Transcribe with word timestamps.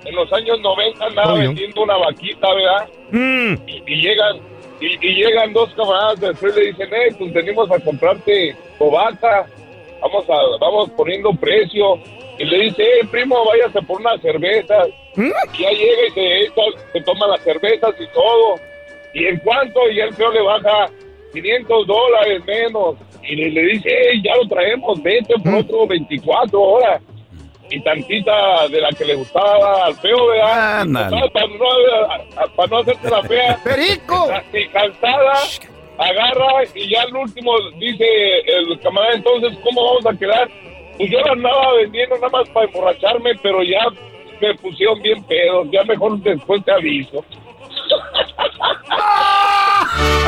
en 0.04 0.14
los 0.14 0.32
años 0.32 0.60
90 0.60 1.04
andaba 1.04 1.34
Obvio. 1.34 1.48
vendiendo 1.48 1.82
una 1.82 1.96
vaquita, 1.96 2.48
¿verdad? 2.54 2.88
Mm. 3.10 3.54
Y, 3.66 3.82
y 3.86 4.02
llegan 4.02 4.36
y, 4.80 5.06
y 5.06 5.14
llegan 5.14 5.52
dos 5.52 5.72
camaradas 5.74 6.20
después 6.20 6.54
le 6.54 6.66
dicen, 6.66 6.88
eh, 6.92 7.14
pues 7.18 7.32
venimos 7.32 7.70
a 7.70 7.78
comprarte 7.80 8.54
tu 8.78 8.90
vaca, 8.90 9.46
vamos 10.02 10.24
a, 10.28 10.34
vamos 10.60 10.90
poniendo 10.96 11.32
precio. 11.32 11.98
Y 12.38 12.44
le 12.44 12.58
dice, 12.64 12.82
eh, 12.82 13.06
primo, 13.10 13.44
váyase 13.46 13.80
por 13.82 14.00
unas 14.00 14.20
cervezas. 14.20 14.88
¿Mm? 15.14 15.30
Y 15.54 15.62
ya 15.62 15.70
llega 15.70 16.06
y 16.08 16.10
se, 16.10 16.52
se 16.92 17.00
toma 17.02 17.26
las 17.28 17.40
cervezas 17.42 17.94
y 17.98 18.06
todo. 18.12 18.56
Y 19.14 19.24
en 19.26 19.38
cuanto, 19.38 19.88
y 19.90 20.00
el 20.00 20.12
feo 20.14 20.30
le 20.30 20.42
baja 20.42 20.90
500 21.36 21.86
dólares 21.86 22.42
menos. 22.46 22.96
Y 23.22 23.36
le, 23.36 23.50
le 23.50 23.62
dice, 23.62 23.90
hey, 23.90 24.22
ya 24.24 24.34
lo 24.36 24.48
traemos, 24.48 25.02
vete 25.02 25.34
por 25.42 25.54
otro 25.54 25.86
24 25.86 26.60
horas. 26.60 27.02
Y 27.68 27.80
tantita 27.80 28.68
de 28.68 28.80
la 28.80 28.90
que 28.90 29.04
le 29.04 29.16
gustaba 29.16 29.86
al 29.86 29.96
feo, 29.96 30.28
¿verdad? 30.28 30.82
Ándale. 30.82 31.28
Para 31.30 31.48
no, 31.48 31.56
para 32.54 32.68
no 32.68 32.82
la 33.10 33.22
fea. 33.24 33.58
¡Perico! 33.64 34.28
Y 34.52 34.68
cansada, 34.68 35.34
agarra 35.98 36.62
y 36.74 36.88
ya 36.88 37.02
al 37.02 37.16
último 37.16 37.50
dice 37.78 38.06
el 38.46 38.78
camarada, 38.80 39.14
entonces, 39.14 39.58
¿cómo 39.64 39.84
vamos 39.84 40.06
a 40.06 40.16
quedar? 40.16 40.48
Pues 40.96 41.10
yo 41.10 41.18
la 41.20 41.32
andaba 41.32 41.74
vendiendo 41.74 42.14
nada 42.14 42.28
más 42.28 42.48
para 42.50 42.66
emborracharme, 42.66 43.34
pero 43.42 43.64
ya 43.64 43.84
me 44.40 44.54
pusieron 44.54 45.02
bien 45.02 45.24
pedos. 45.24 45.66
Ya 45.72 45.82
mejor 45.82 46.20
después 46.20 46.64
te 46.64 46.70
aviso. 46.72 47.24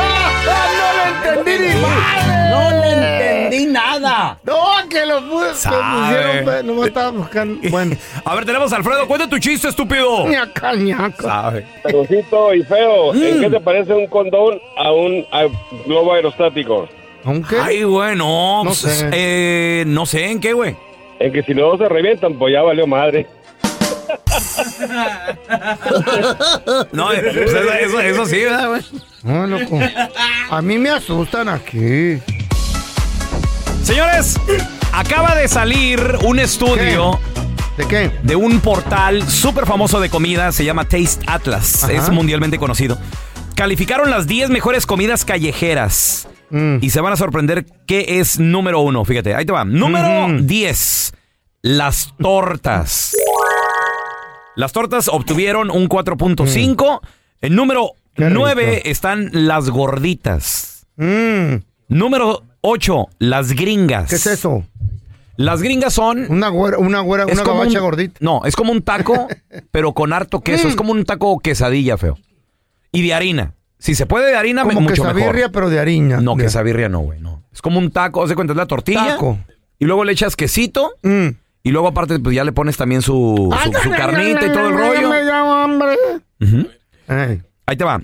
¡No 0.45 0.93
le 0.95 1.03
entendí 1.41 1.67
ni 1.75 1.81
madre! 1.81 2.49
No 2.49 2.69
le 2.71 2.91
entendí 2.93 3.65
nada. 3.67 4.37
No, 4.43 4.63
que 4.89 5.05
lo 5.05 5.21
pu- 5.21 5.49
que 5.49 5.55
Sabe. 5.55 5.77
pusieron, 5.77 6.45
pe- 6.45 6.63
nomás 6.63 6.87
estaba 6.87 7.11
buscando. 7.11 7.59
Bueno, 7.69 7.95
A 8.25 8.35
ver, 8.35 8.45
tenemos 8.45 8.71
a 8.73 8.77
Alfredo. 8.77 9.07
Cuenta 9.07 9.29
tu 9.29 9.37
chiste, 9.39 9.67
estúpido. 9.69 10.27
ñaca, 10.27 10.73
ñaca. 10.75 11.21
Sabe. 11.23 11.65
Pedrocito 11.83 12.53
y 12.53 12.63
feo, 12.63 13.13
¿en 13.13 13.41
qué 13.41 13.49
te 13.49 13.59
parece 13.59 13.93
un 13.93 14.07
condón 14.07 14.59
a 14.77 14.91
un 14.91 15.25
a- 15.31 15.47
globo 15.85 16.13
aerostático? 16.13 16.87
¿Aunque? 17.25 17.59
Ay, 17.59 17.83
güey, 17.83 18.15
no. 18.15 18.63
No 18.63 18.69
pues, 18.69 18.77
sé. 18.79 19.09
Eh, 19.11 19.83
no 19.87 20.05
sé 20.05 20.31
en 20.31 20.39
qué, 20.39 20.53
güey. 20.53 20.75
En 21.19 21.33
que 21.33 21.43
si 21.43 21.53
los 21.53 21.71
dos 21.77 21.79
se 21.87 21.93
revientan, 21.93 22.35
pues 22.39 22.53
ya 22.53 22.61
valió 22.61 22.87
madre. 22.87 23.27
No, 26.91 27.11
eso, 27.11 27.27
eso, 27.29 27.99
eso 27.99 28.25
sí, 28.25 28.43
¿verdad, 28.43 28.67
güey? 28.69 28.81
No, 29.23 29.45
loco. 29.47 29.79
A 30.49 30.61
mí 30.61 30.77
me 30.77 30.89
asustan 30.89 31.49
aquí. 31.49 32.19
Señores, 33.83 34.35
acaba 34.93 35.35
de 35.35 35.47
salir 35.47 35.99
un 36.23 36.39
estudio 36.39 37.19
¿De 37.77 37.87
qué? 37.87 38.11
de 38.23 38.35
un 38.35 38.59
portal 38.59 39.27
súper 39.27 39.65
famoso 39.65 39.99
de 39.99 40.09
comida, 40.09 40.51
se 40.51 40.63
llama 40.65 40.83
Taste 40.85 41.23
Atlas, 41.27 41.83
Ajá. 41.83 41.93
es 41.93 42.09
mundialmente 42.09 42.57
conocido. 42.59 42.97
Calificaron 43.55 44.09
las 44.09 44.27
10 44.27 44.49
mejores 44.49 44.85
comidas 44.85 45.25
callejeras 45.25 46.27
Mm. 46.51 46.77
y 46.81 46.89
se 46.89 46.99
van 47.01 47.13
a 47.13 47.15
sorprender 47.15 47.65
qué 47.85 48.19
es 48.19 48.39
número 48.39 48.79
uno, 48.79 49.05
fíjate, 49.05 49.35
ahí 49.35 49.45
te 49.45 49.51
va. 49.51 49.65
Número 49.65 50.25
Ujú. 50.25 50.43
10, 50.45 51.13
las 51.61 52.13
tortas. 52.19 53.15
Las 54.55 54.71
tortas 54.73 55.07
obtuvieron 55.09 55.69
un 55.69 55.87
4.5. 55.87 57.01
En 57.41 57.55
número 57.55 57.83
Mm. 57.85 57.87
Qué 57.87 57.89
9 57.89 57.98
rico. 58.19 58.81
están 58.85 59.29
las 59.33 59.69
gorditas. 59.69 60.85
Mm, 60.97 61.55
Número 61.87 62.43
8, 62.61 63.07
las 63.19 63.53
gringas. 63.53 64.09
¿Qué 64.09 64.15
es 64.15 64.27
eso? 64.27 64.63
Las 65.37 65.61
gringas 65.61 65.93
son 65.93 66.25
Una 66.29 66.49
güera, 66.49 66.77
una 66.77 66.99
güera, 66.99 67.25
una 67.25 67.43
gabacha 67.43 67.79
un- 67.79 67.85
gordita. 67.85 68.17
No, 68.19 68.41
es 68.45 68.55
como 68.55 68.71
un 68.73 68.81
taco, 68.81 69.27
pero 69.71 69.93
con 69.93 70.11
harto 70.13 70.41
queso. 70.41 70.67
Mm. 70.67 70.69
Es 70.71 70.75
como 70.75 70.91
un 70.91 71.05
taco 71.05 71.39
quesadilla, 71.39 71.97
feo. 71.97 72.17
Y 72.91 73.01
de 73.03 73.13
harina. 73.13 73.53
Si 73.77 73.95
se 73.95 74.05
puede 74.05 74.27
de 74.31 74.35
harina, 74.35 74.63
Como 74.63 74.81
mucho 74.81 74.95
quesabirria, 74.95 75.33
mejor. 75.33 75.51
pero 75.53 75.69
de 75.69 75.79
harina. 75.79 76.19
No, 76.19 76.35
De- 76.35 76.43
quesabirria 76.43 76.89
no, 76.89 76.99
güey, 76.99 77.21
no. 77.21 77.41
Es 77.53 77.61
como 77.61 77.79
un 77.79 77.91
taco, 77.91 78.21
haz 78.21 78.29
de 78.29 78.35
cuenta, 78.35 78.51
es 78.53 78.57
la 78.57 78.65
tortilla. 78.65 79.07
Taco. 79.13 79.37
y 79.79 79.85
luego 79.85 80.03
le 80.03 80.11
echas 80.11 80.35
quesito. 80.35 80.91
Y 81.63 81.71
luego 81.71 81.87
aparte 81.87 82.19
pues 82.19 82.35
ya 82.35 82.43
le 82.43 82.51
pones 82.51 82.75
también 82.77 83.01
su, 83.01 83.49
su, 83.63 83.71
su 83.83 83.89
carnita 83.91 84.45
y 84.45 84.51
todo 84.51 84.67
el 84.67 84.73
rollo. 84.77 85.09
Me 85.09 85.23
llamo 85.23 85.53
hambre. 85.55 85.95
Ujú. 86.41 86.67
Ey. 87.07 87.41
Ahí 87.69 87.77
te 87.77 87.83
va. 87.83 88.01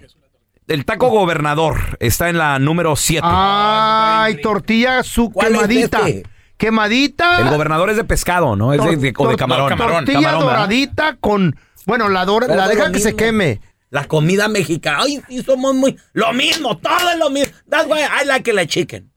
El 0.67 0.85
taco 0.85 1.09
gobernador 1.09 1.97
está 1.99 2.29
en 2.29 2.37
la 2.37 2.59
número 2.59 2.95
7. 2.95 3.25
Ay, 3.27 4.39
tortilla 4.41 5.01
su 5.01 5.31
¿Cuál 5.31 5.53
es 5.55 5.61
quemadita. 5.61 6.07
este? 6.07 6.23
Quemadita. 6.57 7.39
El 7.41 7.49
gobernador 7.49 7.89
es 7.89 7.95
de 7.97 8.03
pescado, 8.03 8.55
¿no? 8.55 8.73
Es 8.73 8.83
de, 8.83 8.95
de- 8.95 9.13
o 9.17 9.27
de 9.27 9.35
Tor- 9.35 9.37
camarón. 9.37 9.69
Tortilla 9.77 10.13
Camarón, 10.13 10.39
¿verdad? 10.41 10.53
doradita 10.53 11.17
con. 11.19 11.55
Bueno, 11.87 12.09
la, 12.09 12.25
dora- 12.25 12.47
la 12.47 12.67
deja 12.67 12.91
que 12.91 12.99
se 12.99 13.15
queme. 13.15 13.59
La 13.89 14.05
comida 14.05 14.47
mexicana. 14.47 14.99
Ay, 15.01 15.21
sí, 15.27 15.41
somos 15.43 15.73
muy. 15.73 15.97
Lo 16.13 16.31
mismo, 16.33 16.77
todo 16.77 17.09
es 17.11 17.17
lo 17.17 17.29
mismo. 17.31 17.51
That's 17.69 17.87
why 17.87 18.01
I 18.01 18.25
like 18.27 18.51
the 18.51 18.67
chicken. 18.67 19.09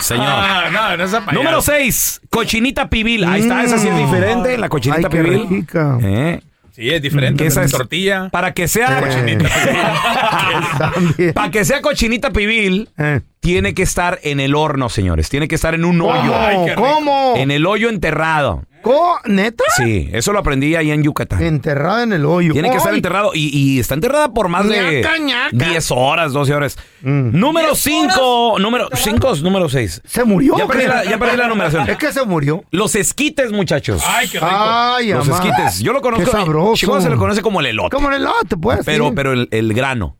Señor. 0.00 0.26
Ah, 0.28 0.68
no, 0.72 0.96
no 0.96 1.04
es 1.04 1.32
Número 1.32 1.60
6, 1.60 2.22
cochinita 2.30 2.88
pibil. 2.88 3.22
Ahí 3.24 3.42
está, 3.42 3.62
esa 3.62 3.78
sí 3.78 3.86
es 3.88 3.96
diferente, 3.96 4.56
la 4.58 4.68
cochinita. 4.68 5.08
Ay, 5.08 5.12
qué 5.12 5.22
pibil. 5.22 5.48
rica. 5.48 5.98
Eh, 6.02 6.40
Sí, 6.76 6.90
es 6.90 7.00
diferente. 7.00 7.46
Esa 7.46 7.64
es 7.64 7.72
tortilla. 7.72 8.28
Para 8.28 8.52
que 8.52 8.68
sea 8.68 9.00
También. 10.78 11.32
para 11.32 11.50
que 11.50 11.64
sea 11.64 11.80
cochinita 11.80 12.30
pibil, 12.30 12.90
Eh. 12.98 13.20
Tiene 13.46 13.74
que 13.74 13.82
estar 13.84 14.18
en 14.24 14.40
el 14.40 14.56
horno, 14.56 14.88
señores. 14.88 15.28
Tiene 15.28 15.46
que 15.46 15.54
estar 15.54 15.72
en 15.74 15.84
un 15.84 16.00
hoyo. 16.00 16.32
¿Cómo? 16.74 16.74
¿Cómo? 16.74 17.34
En 17.36 17.52
el 17.52 17.64
hoyo 17.64 17.88
enterrado. 17.88 18.64
¿Co- 18.82 19.18
¿Neta? 19.24 19.62
Sí, 19.76 20.10
eso 20.12 20.32
lo 20.32 20.40
aprendí 20.40 20.74
ahí 20.74 20.90
en 20.90 21.02
Yucatán. 21.04 21.40
Enterrada 21.42 22.02
en 22.02 22.12
el 22.12 22.24
hoyo. 22.24 22.52
Tiene 22.52 22.70
que 22.70 22.76
estar 22.76 22.92
Ay. 22.92 22.98
enterrado 22.98 23.30
y, 23.34 23.56
y 23.56 23.78
está 23.78 23.94
enterrada 23.94 24.32
por 24.32 24.48
más 24.48 24.68
de 24.68 25.00
Ñaca, 25.02 25.18
ñaca. 25.18 25.50
10 25.70 25.90
horas, 25.92 26.32
12 26.32 26.54
horas. 26.54 26.76
Mm. 27.02 27.38
Número 27.38 27.74
5, 27.76 28.56
número 28.58 28.88
5 28.92 29.32
es 29.32 29.42
número 29.42 29.68
6. 29.68 30.02
¿Se 30.04 30.24
murió? 30.24 30.56
Ya 30.58 30.64
o 30.64 30.68
qué? 30.68 30.78
perdí 30.78 30.88
la- 30.88 31.04
ya 31.04 31.18
perdí 31.18 31.36
la 31.36 31.48
numeración. 31.48 31.88
Es 31.88 31.96
que 31.98 32.12
se 32.12 32.24
murió. 32.24 32.64
Los 32.72 32.94
esquites, 32.96 33.52
muchachos. 33.52 34.02
Ay, 34.06 34.28
qué 34.28 34.38
rico. 34.40 34.50
Ay, 34.52 35.08
Los 35.12 35.28
amá. 35.28 35.38
esquites. 35.38 35.80
Yo 35.80 35.92
lo 35.92 36.00
conozco. 36.00 36.24
Qué 36.24 36.30
sabroso. 36.32 36.74
Chihuahua 36.76 37.02
se 37.02 37.10
le 37.10 37.16
conoce 37.16 37.42
como 37.42 37.60
el 37.60 37.66
elote. 37.66 37.94
Como 37.94 38.08
el 38.10 38.16
elote, 38.16 38.56
pues. 38.56 38.80
Pero, 38.84 39.06
sí. 39.08 39.12
pero 39.14 39.32
el, 39.32 39.48
el 39.52 39.72
grano. 39.72 40.16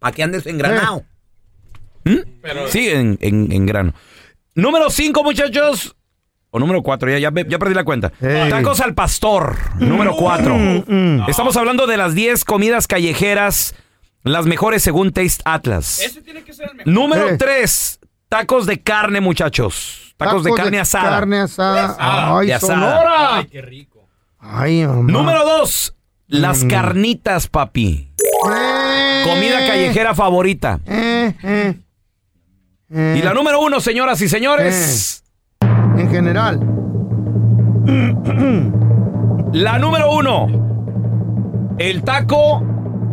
¿Para 0.00 0.14
qué 0.14 0.22
andes 0.22 0.46
engranado? 0.46 1.04
Sí, 2.68 2.88
en, 2.88 3.18
en- 3.20 3.52
en 3.52 3.66
grano. 3.66 3.94
Número 4.54 4.90
5, 4.90 5.22
muchachos. 5.22 5.94
O 6.52 6.58
número 6.58 6.82
4, 6.82 7.10
ya, 7.10 7.18
ya, 7.18 7.32
ya 7.46 7.58
perdí 7.60 7.74
la 7.74 7.84
cuenta. 7.84 8.10
Tacos 8.10 8.80
al 8.80 8.94
pastor, 8.94 9.56
número 9.78 10.16
4. 10.16 10.56
Mm. 10.86 11.28
Estamos 11.28 11.56
hablando 11.56 11.86
de 11.86 11.96
las 11.96 12.14
10 12.16 12.44
comidas 12.44 12.88
callejeras, 12.88 13.76
las 14.24 14.46
mejores 14.46 14.82
según 14.82 15.12
Taste 15.12 15.42
Atlas. 15.44 16.00
Ese 16.00 16.22
tiene 16.22 16.42
que 16.42 16.52
ser 16.52 16.70
el 16.70 16.76
mejor. 16.78 16.92
Número 16.92 17.28
Eh. 17.28 17.36
3, 17.38 18.00
tacos 18.28 18.66
de 18.66 18.80
carne, 18.80 19.20
muchachos. 19.20 20.14
Tacos, 20.16 20.42
de 20.44 20.52
carne 20.52 20.80
asada. 20.80 21.10
Carne 21.20 21.38
asada. 21.38 21.96
Ay, 22.38 22.48
De 22.48 22.54
asada. 22.54 22.74
Sonora. 22.74 23.36
Ay, 23.36 23.46
qué 23.46 23.62
rico. 23.62 24.08
Ay, 24.40 24.84
mamá. 24.86 25.10
Número 25.12 25.44
2, 25.44 25.94
las 26.26 26.64
Mm. 26.64 26.68
carnitas, 26.68 27.46
papi. 27.46 28.10
Eh, 28.18 29.22
Comida 29.24 29.66
callejera 29.66 30.14
favorita. 30.16 30.80
eh, 30.86 31.78
eh, 32.90 33.14
eh. 33.14 33.18
Y 33.18 33.22
la 33.22 33.34
número 33.34 33.60
1, 33.60 33.80
señoras 33.80 34.20
y 34.20 34.28
señores. 34.28 35.24
En 35.96 36.10
general. 36.10 36.60
La 39.52 39.80
número 39.80 40.12
uno. 40.12 40.46
El 41.78 42.04
taco 42.04 42.62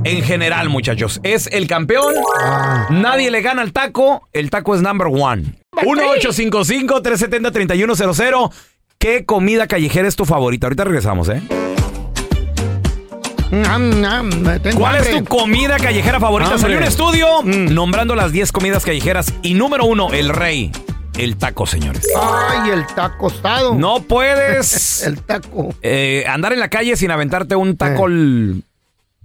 en 0.04 0.22
general, 0.24 0.70
muchachos. 0.70 1.20
Es 1.24 1.48
el 1.52 1.66
campeón. 1.68 2.14
Ah. 2.40 2.86
Nadie 2.92 3.32
le 3.32 3.42
gana 3.42 3.64
al 3.64 3.74
taco. 3.74 4.30
El 4.34 4.52
taco 4.52 4.76
es 4.76 4.82
number 4.82 5.08
one. 5.08 5.56
1-855-370-3100. 5.76 8.52
¿Qué 9.00 9.26
comida 9.26 9.66
callejera 9.68 10.08
es 10.08 10.16
tu 10.16 10.26
favorita? 10.26 10.68
Ahorita 10.68 10.84
regresamos, 10.84 11.28
¿eh? 11.30 11.42
¿Cuál 13.50 14.96
es 14.98 15.12
tu 15.12 15.24
comida 15.26 15.78
callejera 15.78 16.20
favorita? 16.20 16.52
Hambre. 16.52 16.62
Salió 16.62 16.78
un 16.78 16.84
estudio 16.84 17.28
Mm. 17.44 17.74
nombrando 17.74 18.16
las 18.16 18.32
10 18.32 18.52
comidas 18.52 18.84
callejeras. 18.84 19.34
Y 19.42 19.54
número 19.54 19.86
uno, 19.86 20.12
el 20.12 20.30
rey. 20.30 20.72
El 21.18 21.38
taco, 21.38 21.66
señores. 21.66 22.06
Ay, 22.16 22.70
el 22.72 22.86
taco 22.88 23.30
tostado. 23.30 23.74
No 23.76 24.02
puedes 24.02 25.02
El 25.08 25.22
taco. 25.22 25.74
eh, 25.82 26.26
andar 26.28 26.54
en 26.54 26.60
la 26.60 26.70
calle 26.70 26.96
sin 26.96 27.10
aventarte 27.12 27.56
un 27.56 27.76
taco. 27.78 28.08
el- 28.08 28.64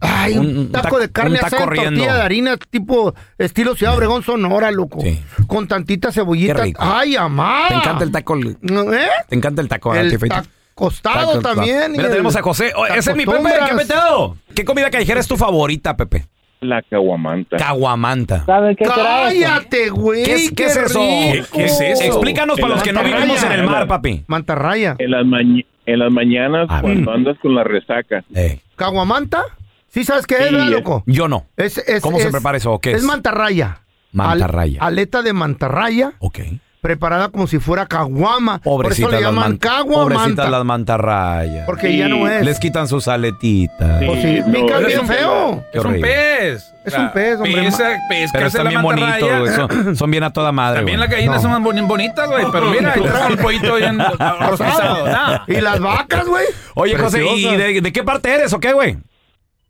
Ay, 0.05 0.37
un, 0.37 0.73
taco 0.73 0.83
taco- 0.89 0.99
de 0.99 1.13
carne 1.13 1.31
un 1.35 1.37
taco 1.41 1.47
asada 1.57 1.65
tortilla 1.75 2.15
de 2.17 2.23
harina 2.23 2.57
tipo 2.57 3.15
estilo 3.39 3.77
Ciudad 3.77 3.95
Obregón 3.95 4.25
Sonora, 4.25 4.71
loco. 4.73 5.01
Sí. 5.01 5.23
Con 5.47 5.69
tantita 5.69 6.11
cebollita. 6.11 6.55
Qué 6.55 6.63
rico. 6.63 6.83
Ay, 6.83 7.15
amá. 7.15 7.67
Te 7.69 7.75
encanta 7.75 8.03
el 8.05 8.11
taco. 8.11 8.37
¿Eh? 8.37 9.09
Te 9.29 9.37
encanta 9.37 9.63
el 9.63 9.69
taco. 9.69 9.95
El 9.95 10.17
¿verdad, 10.19 10.45
Taco- 10.75 11.41
también. 11.43 11.93
Mira, 11.93 12.05
el 12.05 12.11
tenemos 12.11 12.35
a 12.37 12.43
José. 12.43 12.73
Oh, 12.77 12.87
ese 12.87 13.11
es 13.11 13.17
mi 13.17 13.25
Pepe. 13.27 13.39
¿Qué 13.69 13.75
peteo? 13.77 14.37
¿Qué 14.55 14.65
comida 14.65 14.91
callejera 14.91 15.21
es 15.21 15.29
tu 15.29 15.37
favorita, 15.37 15.97
Pepe? 15.97 16.27
La 16.61 16.81
caguamanta. 16.83 17.57
Caguamanta. 17.57 18.45
Cállate, 18.47 19.91
güey. 19.91 20.23
¿Qué 20.25 20.35
es, 20.35 20.53
qué 20.53 20.65
es 20.67 20.77
eso? 20.77 21.01
¿Qué 21.01 21.65
es 21.65 21.81
eso? 21.81 22.05
Explícanos 22.05 22.61
para 22.61 22.75
los 22.75 22.83
que 22.83 22.93
no 22.93 23.03
vivimos 23.03 23.43
en 23.43 23.53
el 23.53 23.65
mar, 23.65 23.87
papi. 23.89 24.25
Mantarraya. 24.29 24.95
En 24.99 25.11
las, 25.11 25.27
maña- 25.27 25.65
en 25.87 25.99
las 25.99 26.13
mañanas, 26.13 26.67
A 26.71 26.75
ver. 26.83 26.83
cuando 27.05 27.13
andas 27.13 27.37
con 27.43 27.55
la 27.55 27.65
resaca. 27.65 28.25
Eh, 28.35 28.61
¿Caguamanta? 28.77 29.43
¿Sí 29.89 30.05
sabes 30.05 30.27
qué 30.27 30.37
es, 30.37 30.49
Sí, 30.51 30.55
es- 30.57 30.67
loco? 30.69 31.03
yo 31.07 31.29
no. 31.29 31.47
Es, 31.57 31.79
es- 31.79 32.01
¿Cómo 32.01 32.19
se 32.19 32.31
prepara 32.31 32.57
eso 32.59 32.73
o 32.73 32.79
qué 32.79 32.93
es? 32.93 32.99
Es 32.99 33.03
mantarraya. 33.05 33.81
Mantarraya. 34.13 34.79
Al- 34.81 34.93
aleta 34.95 35.23
de 35.23 35.33
mantarraya, 35.33 36.13
Ok. 36.21 36.39
Preparada 36.83 37.29
como 37.31 37.47
si 37.47 37.61
fuera 37.61 37.87
caguama. 37.87 38.59
Pobrecitas 38.61 39.09
Por 39.11 39.15
eso 39.15 39.21
le 39.21 39.23
las, 39.25 39.33
llaman 39.33 39.51
man- 39.53 39.57
caguamanta. 39.59 40.15
pobrecitas 40.17 40.51
las 40.51 40.65
mantarrayas. 40.65 41.65
Porque 41.65 41.97
ya 41.97 42.09
no 42.09 42.29
es. 42.29 42.45
Les 42.45 42.59
quitan 42.59 42.89
sus 42.89 43.07
aletitas. 43.09 44.01
Sí, 44.01 44.07
Pues 44.07 44.21
sí, 44.21 44.41
no, 44.45 44.53
pica 44.53 44.79
es 44.81 44.87
bien 44.87 45.01
un- 45.01 45.07
feo. 45.07 45.65
Qué 45.73 45.79
Es 45.79 45.85
un 45.85 46.01
pez. 46.01 46.75
Es 46.85 46.95
un 46.99 47.13
pez, 47.13 47.37
hombre. 47.37 47.53
Pesa, 47.63 47.79
Pero 47.79 47.99
pescarse 48.09 48.47
están 48.49 48.65
la 48.65 48.71
bien 48.71 48.83
bonitos, 48.83 49.09
mantarraya. 49.09 49.39
güey. 49.39 49.55
Son, 49.85 49.97
son 49.97 50.11
bien 50.11 50.25
a 50.25 50.33
toda 50.33 50.51
madre, 50.51 50.79
También 50.81 50.99
las 50.99 51.09
gallinas 51.09 51.43
No. 51.45 51.51
son 51.55 51.87
bonitas, 51.89 52.29
güey. 52.29 52.45
Pero 52.51 52.67
mira, 52.71 52.95
el 53.29 53.39
pollito 53.39 53.77
bien 53.77 53.99
rostizado. 54.41 55.07
Nah. 55.07 55.45
Y 55.47 55.61
las 55.61 55.79
vacas, 55.79 56.27
güey. 56.27 56.47
Oye, 56.75 56.99
José, 56.99 57.25
¿y 57.25 57.81
de 57.81 57.93
qué 57.93 58.03
parte 58.03 58.29
eres 58.35 58.53
o 58.53 58.59
qué, 58.59 58.73
güey? 58.73 58.99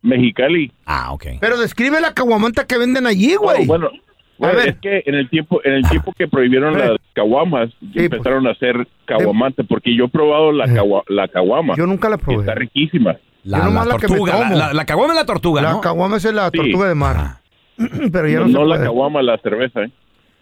Mexicali. 0.01 0.71
Ah, 0.87 1.13
ok. 1.13 1.25
Pero 1.39 1.57
describe 1.59 2.01
la 2.01 2.13
caguamanta 2.13 2.65
que 2.65 2.77
venden 2.77 3.05
allí, 3.05 3.35
güey. 3.35 3.63
Oh, 3.63 3.65
bueno, 3.67 3.89
bueno, 4.37 4.57
ver. 4.57 4.69
es 4.69 4.75
que 4.77 5.03
en 5.05 5.15
el 5.15 5.29
tiempo 5.29 5.61
en 5.63 5.73
el 5.73 5.87
tiempo 5.89 6.13
que 6.17 6.27
prohibieron 6.27 6.75
Eh. 6.79 6.87
las 6.89 6.97
caguamas, 7.13 7.69
pues. 7.93 8.05
empezaron 8.05 8.47
a 8.47 8.51
hacer 8.51 8.87
caguamante, 9.05 9.63
porque 9.63 9.95
yo 9.95 10.05
he 10.05 10.09
probado 10.09 10.51
la, 10.51 10.65
Eh. 10.65 10.73
cagua- 10.75 11.03
la 11.07 11.27
caguama. 11.27 11.75
Yo 11.77 11.85
nunca 11.87 12.09
la 12.09 12.15
Está 12.15 12.25
probé. 12.25 12.55
riquísima. 12.55 13.15
La, 13.43 13.67
la 13.69 13.83
la 13.85 13.97
que 13.97 14.07
me 14.07 14.15
tortuga. 14.17 14.33
La, 14.33 14.39
tomo. 14.47 14.55
la, 14.55 14.73
la 14.73 14.85
caguama 14.85 15.13
es 15.13 15.19
la 15.19 15.25
tortuga, 15.25 15.61
La 15.61 15.71
¿no? 15.73 15.81
caguama 15.81 16.17
es 16.17 16.23
la 16.33 16.45
Sí. 16.49 16.57
tortuga 16.57 16.87
de 16.87 16.95
mar. 16.95 17.15
Ah. 17.19 17.39
Pero 18.11 18.27
ya 18.27 18.39
No, 18.39 18.45
no, 18.47 18.59
no 18.59 18.65
la 18.65 18.79
caguama, 18.81 19.21
la 19.21 19.37
cerveza, 19.39 19.83
¿eh? 19.83 19.91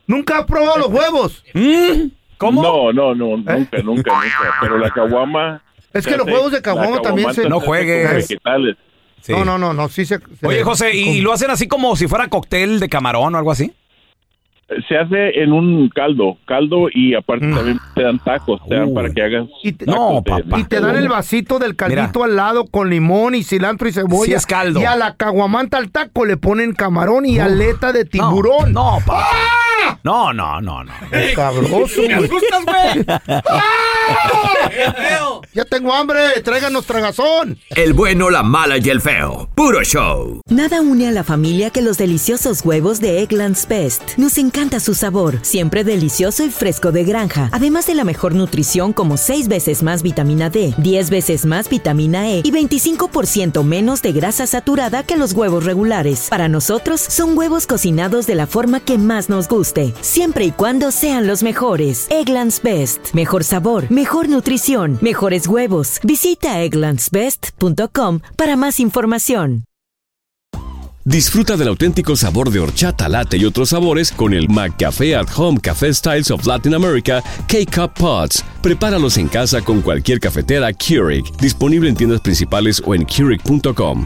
¿Nunca 0.07 0.39
has 0.39 0.45
probado 0.45 0.77
los 0.77 0.87
huevos? 0.89 1.43
Mm, 1.53 2.09
¿Cómo? 2.37 2.61
No, 2.61 2.91
no, 2.93 3.15
no, 3.15 3.37
nunca, 3.37 3.55
nunca, 3.57 3.81
nunca. 3.83 4.11
Pero 4.61 4.77
la 4.77 4.89
caguama... 4.91 5.61
Es 5.93 6.05
que 6.07 6.15
los 6.17 6.25
huevos 6.25 6.51
de 6.51 6.61
caguama 6.61 7.01
también 7.01 7.33
se... 7.33 7.47
No 7.49 7.59
juegues. 7.59 8.29
vegetales. 8.29 8.77
Sí. 9.21 9.31
No, 9.33 9.45
no, 9.45 9.57
no, 9.57 9.73
no, 9.73 9.87
sí 9.89 10.05
se... 10.05 10.17
se- 10.19 10.47
Oye, 10.47 10.63
José, 10.63 10.95
¿y, 10.95 11.09
y 11.17 11.21
lo 11.21 11.31
hacen 11.33 11.51
así 11.51 11.67
como 11.67 11.95
si 11.95 12.07
fuera 12.07 12.27
cóctel 12.27 12.79
de 12.79 12.89
camarón 12.89 13.35
o 13.35 13.37
algo 13.37 13.51
así? 13.51 13.71
Se 14.87 14.97
hace 14.97 15.41
en 15.43 15.51
un 15.51 15.89
caldo, 15.89 16.37
caldo 16.45 16.87
y 16.93 17.13
aparte 17.13 17.45
Mm. 17.45 17.55
también 17.55 17.79
te 17.93 18.03
dan 18.03 18.19
tacos, 18.19 18.61
te 18.69 18.75
dan 18.75 18.89
Uh. 18.89 18.93
para 18.93 19.09
que 19.11 19.21
hagas 19.21 19.47
Y 19.63 19.73
te- 19.73 19.85
No, 19.85 20.23
papá. 20.25 20.59
Y 20.59 20.63
te 20.63 20.79
dan 20.79 20.95
el 20.95 21.09
vasito 21.09 21.59
del 21.59 21.75
caldito 21.75 22.19
Mira. 22.19 22.25
al 22.25 22.35
lado 22.35 22.65
con 22.67 22.89
limón 22.89 23.35
y 23.35 23.43
cilantro 23.43 23.87
y 23.89 23.91
cebolla. 23.91 24.25
Sí 24.25 24.33
es 24.33 24.45
caldo. 24.45 24.79
Y 24.79 24.85
a 24.85 24.95
la 24.95 25.15
caguamanta 25.15 25.77
al 25.77 25.91
taco 25.91 26.25
le 26.25 26.37
ponen 26.37 26.73
camarón 26.73 27.25
y 27.25 27.39
aleta 27.39 27.91
de 27.91 28.05
tiburón. 28.05 28.71
No, 28.73 28.99
no, 28.99 29.05
papá. 29.05 29.27
No, 30.03 30.33
no, 30.33 30.59
no, 30.61 30.83
no. 30.83 30.91
Sabroso, 31.35 32.01
Me 32.01 32.15
güey. 32.17 32.25
asustas, 32.25 32.65
güey. 32.65 33.05
Ya 35.53 35.65
tengo 35.65 35.93
hambre, 35.93 36.41
tráiganos 36.43 36.85
tragazón. 36.85 37.57
El 37.69 37.93
bueno, 37.93 38.29
la 38.29 38.41
mala 38.43 38.77
y 38.77 38.89
el 38.89 39.01
feo. 39.01 39.49
Puro 39.55 39.83
show. 39.83 40.41
Nada 40.49 40.81
une 40.81 41.07
a 41.07 41.11
la 41.11 41.23
familia 41.23 41.69
que 41.69 41.81
los 41.81 41.97
deliciosos 41.97 42.61
huevos 42.65 42.99
de 42.99 43.21
Eggland's 43.21 43.67
Best. 43.67 44.17
Nos 44.17 44.37
encanta 44.37 44.79
su 44.79 44.93
sabor, 44.93 45.39
siempre 45.41 45.83
delicioso 45.83 46.43
y 46.45 46.49
fresco 46.49 46.91
de 46.91 47.03
granja. 47.03 47.49
Además 47.51 47.85
de 47.87 47.95
la 47.95 48.03
mejor 48.03 48.33
nutrición 48.33 48.93
como 48.93 49.17
6 49.17 49.47
veces 49.47 49.83
más 49.83 50.03
vitamina 50.03 50.49
D, 50.49 50.73
10 50.77 51.09
veces 51.09 51.45
más 51.45 51.69
vitamina 51.69 52.29
E 52.31 52.39
y 52.43 52.51
25% 52.51 53.63
menos 53.63 54.01
de 54.01 54.11
grasa 54.13 54.47
saturada 54.47 55.03
que 55.03 55.17
los 55.17 55.33
huevos 55.33 55.65
regulares. 55.65 56.27
Para 56.29 56.47
nosotros 56.47 57.01
son 57.01 57.37
huevos 57.37 57.67
cocinados 57.67 58.25
de 58.25 58.35
la 58.35 58.47
forma 58.47 58.79
que 58.79 58.97
más 58.97 59.29
nos 59.29 59.47
siempre 60.01 60.45
y 60.45 60.51
cuando 60.51 60.91
sean 60.91 61.27
los 61.27 61.43
mejores. 61.43 62.07
Eggland's 62.09 62.61
Best. 62.61 63.13
Mejor 63.13 63.43
sabor, 63.43 63.89
mejor 63.89 64.29
nutrición, 64.29 64.97
mejores 65.01 65.47
huevos. 65.47 65.99
Visita 66.03 66.61
egglandsbest.com 66.61 68.19
para 68.35 68.55
más 68.55 68.79
información. 68.79 69.63
Disfruta 71.03 71.57
del 71.57 71.67
auténtico 71.69 72.15
sabor 72.15 72.51
de 72.51 72.59
horchata, 72.59 73.09
latte 73.09 73.35
y 73.37 73.45
otros 73.45 73.69
sabores 73.69 74.11
con 74.11 74.33
el 74.33 74.47
McCafé 74.47 75.15
at 75.15 75.27
Home 75.35 75.59
Café 75.59 75.91
Styles 75.91 76.29
of 76.29 76.45
Latin 76.45 76.75
America 76.75 77.23
K-Cup 77.47 77.95
Pods. 77.95 78.43
Prepáralos 78.61 79.17
en 79.17 79.27
casa 79.27 79.61
con 79.61 79.81
cualquier 79.81 80.19
cafetera 80.19 80.71
Keurig, 80.71 81.25
disponible 81.37 81.89
en 81.89 81.95
tiendas 81.95 82.21
principales 82.21 82.83
o 82.85 82.93
en 82.93 83.05
Keurig.com. 83.05 84.05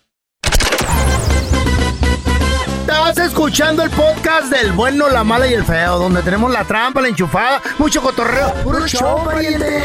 Estás 2.91 3.17
escuchando 3.27 3.83
el 3.83 3.89
podcast 3.89 4.51
del 4.51 4.73
bueno, 4.73 5.07
la 5.09 5.23
mala 5.23 5.47
y 5.47 5.53
el 5.53 5.63
feo, 5.63 5.97
donde 5.97 6.21
tenemos 6.23 6.51
la 6.51 6.63
trampa, 6.65 6.99
la 7.01 7.07
enchufada, 7.07 7.61
mucho 7.77 8.01
cotorreo. 8.01 8.53
¡Puro 8.63 8.85
show, 8.87 9.23
pariente! 9.25 9.81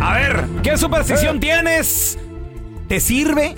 A 0.00 0.14
ver, 0.14 0.44
¿qué 0.62 0.76
superstición 0.78 1.40
tienes? 1.40 2.18
¿Te 2.88 3.00
sirve? 3.00 3.54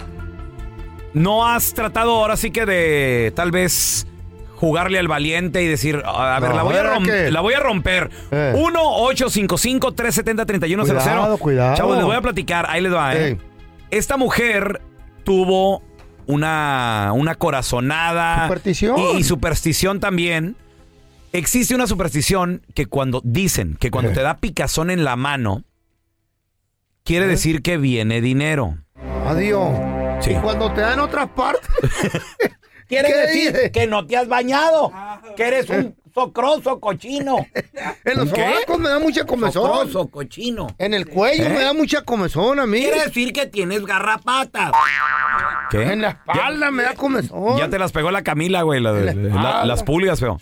¿No 1.12 1.46
has 1.46 1.72
tratado 1.72 2.10
ahora 2.16 2.36
sí 2.36 2.50
que 2.50 2.66
de 2.66 3.32
tal 3.36 3.50
vez 3.52 4.06
jugarle 4.56 4.98
al 4.98 5.06
valiente 5.08 5.62
y 5.62 5.68
decir, 5.68 6.02
a 6.04 6.40
ver, 6.40 6.50
No, 6.50 6.56
la, 6.56 6.62
voy 6.64 6.74
a 6.74 6.78
¿ahora 6.80 6.96
rom- 6.98 7.04
qué? 7.06 7.30
la 7.30 7.40
voy 7.40 7.54
a 7.54 7.60
romper? 7.60 8.10
Eh. 8.32 8.54
1-855-370-3100. 8.56 10.86
Cuidado, 10.86 11.38
cuidado. 11.38 11.76
Chavos, 11.76 11.96
les 11.96 12.04
voy 12.06 12.16
a 12.16 12.20
platicar, 12.20 12.66
ahí 12.68 12.80
les 12.80 12.92
va, 12.92 13.14
¿eh? 13.14 13.38
Esta 13.90 14.16
mujer 14.16 14.80
tuvo 15.24 15.82
una, 16.26 17.10
una 17.14 17.34
corazonada. 17.34 18.44
Superstición. 18.44 18.98
Y, 18.98 19.18
y 19.18 19.24
superstición 19.24 20.00
también. 20.00 20.56
Existe 21.32 21.74
una 21.74 21.88
superstición 21.88 22.62
que 22.74 22.86
cuando 22.86 23.20
dicen 23.24 23.76
que 23.80 23.90
cuando 23.90 24.12
te 24.12 24.22
da 24.22 24.36
picazón 24.36 24.90
en 24.90 25.02
la 25.02 25.16
mano, 25.16 25.64
quiere 27.02 27.26
decir 27.26 27.60
que 27.60 27.76
viene 27.76 28.20
dinero. 28.20 28.78
Adiós. 29.26 29.70
Sí. 30.20 30.30
Y 30.30 30.34
cuando 30.36 30.72
te 30.72 30.82
dan 30.82 31.00
otras 31.00 31.28
partes. 31.30 31.68
Quiere 32.86 33.08
¿Qué 33.08 33.16
decir 33.16 33.52
dice? 33.52 33.72
que 33.72 33.86
no 33.86 34.06
te 34.06 34.16
has 34.16 34.28
bañado, 34.28 34.92
que 35.36 35.44
eres 35.44 35.70
un 35.70 35.96
socroso 36.14 36.78
cochino. 36.80 37.46
En 38.04 38.18
los 38.18 38.28
sobacos 38.28 38.78
me 38.78 38.88
da 38.90 38.98
mucha 38.98 39.24
comezón. 39.24 39.52
Socroso 39.64 40.08
cochino. 40.08 40.66
En 40.78 40.92
el 40.92 41.06
cuello 41.08 41.44
¿Eh? 41.46 41.48
me 41.48 41.60
da 41.62 41.72
mucha 41.72 42.02
comezón 42.02 42.60
a 42.60 42.66
mí. 42.66 42.80
Quiere 42.80 43.04
decir 43.04 43.32
que 43.32 43.46
tienes 43.46 43.84
garrapatas. 43.86 44.72
¿Qué? 45.70 45.82
En 45.84 46.02
la 46.02 46.10
espalda 46.10 46.70
me 46.70 46.82
da 46.82 46.94
comezón. 46.94 47.56
Ya 47.56 47.68
te 47.70 47.78
las 47.78 47.92
pegó 47.92 48.10
la 48.10 48.22
Camila, 48.22 48.60
güey, 48.62 48.80
la 48.80 48.92
la 48.92 49.64
las 49.64 49.82
pulgas, 49.82 50.20
feo. 50.20 50.38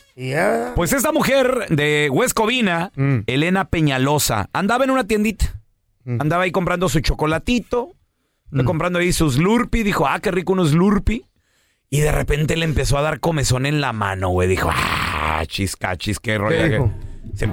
Pues 0.74 0.92
esta 0.92 1.12
mujer 1.12 1.66
de 1.68 2.08
Huescovina, 2.10 2.90
Mm. 2.96 3.20
Elena 3.26 3.66
Peñalosa, 3.68 4.48
andaba 4.52 4.84
en 4.84 4.90
una 4.90 5.06
tiendita. 5.06 5.60
Mm. 6.04 6.20
Andaba 6.20 6.42
ahí 6.44 6.50
comprando 6.52 6.88
su 6.88 6.98
chocolatito, 7.00 7.92
fue 8.50 8.64
comprando 8.64 8.98
ahí 8.98 9.12
sus 9.12 9.34
Slurpee, 9.34 9.84
dijo, 9.84 10.06
ah, 10.06 10.18
qué 10.20 10.30
rico 10.32 10.52
unos 10.52 10.70
Slurpee. 10.70 11.22
Y 11.92 12.00
de 12.00 12.10
repente 12.10 12.56
le 12.56 12.64
empezó 12.64 12.96
a 12.96 13.02
dar 13.02 13.20
comezón 13.20 13.66
en 13.66 13.82
la 13.82 13.92
mano, 13.92 14.30
güey. 14.30 14.48
Dijo, 14.48 14.70
ah, 14.72 15.42
chiscachis, 15.46 16.18
qué 16.18 16.38
rollo. 16.38 16.66
dijo? 16.66 16.90
Se- 17.34 17.48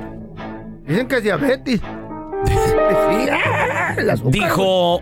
Dicen 0.88 1.08
que 1.10 1.18
es 1.18 1.24
diabetes. 1.24 1.82
sí, 2.46 3.28
ah, 3.32 3.96
el 3.98 4.10
azúcar. 4.10 4.32
dijo, 4.32 5.02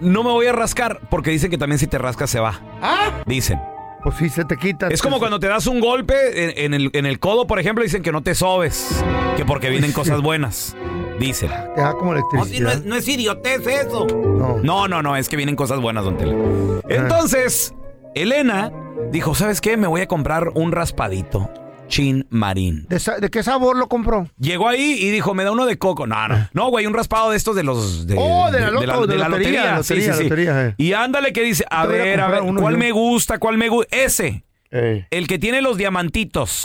no 0.00 0.22
me 0.24 0.30
voy 0.30 0.46
a 0.46 0.52
rascar, 0.52 1.00
porque 1.10 1.30
dicen 1.30 1.48
que 1.50 1.58
también 1.58 1.78
si 1.78 1.86
te 1.86 1.96
rascas 1.96 2.28
se 2.28 2.40
va. 2.40 2.60
Ah, 2.82 3.22
Dicen. 3.24 3.60
pues 4.02 4.16
sí, 4.16 4.28
se 4.28 4.44
te 4.44 4.56
quita. 4.56 4.88
Es 4.88 5.00
como 5.00 5.20
cuando 5.20 5.38
te 5.38 5.46
das 5.46 5.68
un 5.68 5.78
golpe 5.80 6.44
en, 6.44 6.64
en 6.64 6.74
el, 6.74 6.90
en 6.92 7.06
el 7.06 7.20
codo, 7.20 7.46
por 7.46 7.60
ejemplo, 7.60 7.84
dicen 7.84 8.02
que 8.02 8.10
no 8.12 8.22
te 8.22 8.34
sobes, 8.34 9.02
que 9.36 9.44
porque 9.44 9.70
vienen 9.70 9.92
cosas 9.92 10.20
buenas. 10.22 10.76
Dicen. 11.20 11.50
Te 11.76 11.80
da 11.80 11.92
como 11.94 12.14
No, 12.14 12.20
si 12.20 12.24
no, 12.60 12.70
electricidad. 12.70 12.72
es, 12.74 12.84
no 12.84 12.96
es 12.96 13.06
idiotez 13.08 13.64
eso. 13.66 14.06
No. 14.06 14.58
No, 14.58 14.88
no, 14.88 15.02
no, 15.02 15.16
es 15.16 15.28
que 15.28 15.36
vienen 15.36 15.54
cosas 15.56 15.80
buenas, 15.80 16.04
don 16.04 16.18
Tele. 16.18 16.36
Entonces, 16.88 17.72
Elena 18.16 18.72
dijo, 19.12 19.34
¿sabes 19.34 19.60
qué? 19.60 19.76
Me 19.76 19.86
voy 19.86 20.00
a 20.00 20.08
comprar 20.08 20.48
un 20.54 20.72
raspadito. 20.72 21.50
Chin 21.88 22.26
Marín. 22.30 22.84
¿De, 22.88 22.98
sa- 22.98 23.18
de 23.18 23.30
qué 23.30 23.44
sabor 23.44 23.76
lo 23.76 23.88
compró? 23.88 24.28
Llegó 24.40 24.68
ahí 24.68 24.96
y 24.98 25.10
dijo, 25.10 25.34
me 25.34 25.44
da 25.44 25.52
uno 25.52 25.66
de 25.66 25.78
coco. 25.78 26.06
No, 26.08 26.26
no. 26.26 26.48
No, 26.52 26.68
güey, 26.68 26.84
un 26.86 26.94
raspado 26.94 27.30
de 27.30 27.36
estos 27.36 27.54
de 27.54 27.62
los... 27.62 28.08
De, 28.08 28.16
Oh, 28.18 28.50
de 28.50 28.58
la 28.60 28.70
loto, 28.70 29.06
de 29.06 29.16
la 29.16 29.28
lotería, 29.28 29.82
Sí, 29.84 29.94
lotería, 29.94 30.12
sí, 30.14 30.18
sí. 30.18 30.22
lotería, 30.24 30.66
eh. 30.66 30.74
Y 30.78 30.94
ándale 30.94 31.32
que 31.32 31.42
dice, 31.42 31.64
a 31.70 31.82
Te 31.82 31.88
voy 31.88 31.96
a 32.00 32.02
ver, 32.02 32.20
a 32.20 32.22
comprar 32.24 32.42
ver, 32.42 32.50
uno 32.50 32.60
¿cuál 32.60 32.74
yo. 32.74 32.78
me 32.80 32.90
gusta? 32.90 33.38
¿Cuál 33.38 33.58
me 33.58 33.68
gusta? 33.68 33.96
Ese. 33.96 34.44
Eh, 34.72 35.06
El 35.10 35.28
que 35.28 35.38
tiene 35.38 35.62
los 35.62 35.76
diamantitos. 35.76 36.64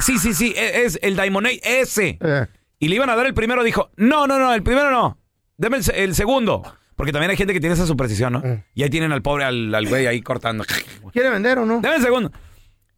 Sí, 0.00 0.18
sí, 0.18 0.34
sí, 0.34 0.52
e- 0.56 0.84
es 0.84 0.98
el 1.00 1.18
Eight, 1.18 1.62
ese. 1.64 2.18
eh. 2.20 2.46
Y 2.80 2.88
le 2.88 2.96
iban 2.96 3.08
a 3.08 3.16
dar 3.16 3.24
el 3.24 3.32
primero, 3.32 3.62
dijo, 3.64 3.90
no, 3.96 4.26
no, 4.26 4.38
no, 4.38 4.52
el 4.52 4.62
primero 4.62 4.90
no. 4.90 5.16
Deme 5.56 5.78
el, 5.78 5.84
se- 5.84 6.04
el 6.04 6.14
segundo. 6.14 6.62
Porque 6.96 7.12
también 7.12 7.30
hay 7.30 7.36
gente 7.36 7.52
que 7.52 7.60
tiene 7.60 7.74
esa 7.74 7.86
superstición, 7.86 8.34
¿no? 8.34 8.42
Eh. 8.44 8.64
Y 8.74 8.82
ahí 8.82 8.90
tienen 8.90 9.12
al 9.12 9.22
pobre, 9.22 9.44
al, 9.44 9.74
al 9.74 9.86
güey 9.88 10.06
ahí 10.06 10.20
cortando. 10.22 10.64
¿Quiere 11.12 11.30
vender 11.30 11.58
o 11.58 11.66
no? 11.66 11.80
Deme 11.80 11.96
el 11.96 12.02
segundo. 12.02 12.30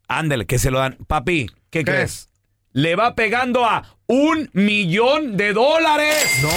Ándale, 0.07 0.45
que 0.45 0.59
se 0.59 0.71
lo 0.71 0.79
dan. 0.79 0.97
Papi, 1.07 1.47
¿qué, 1.69 1.79
¿Qué? 1.79 1.85
crees? 1.85 2.29
Le 2.71 2.95
va 2.95 3.15
pegando 3.15 3.65
a 3.65 3.97
un 4.07 4.49
millón 4.53 5.35
de 5.35 5.53
dólares. 5.53 6.39
No. 6.41 6.49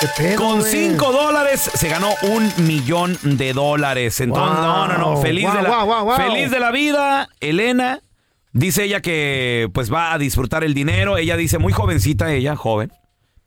¿Qué 0.00 0.06
pedo, 0.16 0.36
Con 0.36 0.60
güey? 0.60 0.70
cinco 0.70 1.12
dólares 1.12 1.70
se 1.74 1.88
ganó 1.88 2.10
un 2.22 2.50
millón 2.66 3.18
de 3.22 3.52
dólares. 3.52 4.20
Entonces, 4.20 4.58
no, 4.64 4.86
no, 4.88 4.98
no. 4.98 5.12
Wow. 5.12 5.22
Feliz, 5.22 5.52
de 5.52 5.62
la, 5.62 5.68
wow, 5.68 5.86
wow, 5.86 6.04
wow. 6.04 6.16
feliz 6.16 6.50
de 6.50 6.60
la 6.60 6.70
vida, 6.70 7.28
Elena. 7.40 8.00
Dice 8.52 8.84
ella 8.84 9.00
que 9.00 9.68
pues 9.74 9.92
va 9.92 10.12
a 10.12 10.18
disfrutar 10.18 10.64
el 10.64 10.72
dinero. 10.74 11.18
Ella 11.18 11.36
dice, 11.36 11.58
muy 11.58 11.72
jovencita 11.72 12.32
ella, 12.32 12.56
joven. 12.56 12.90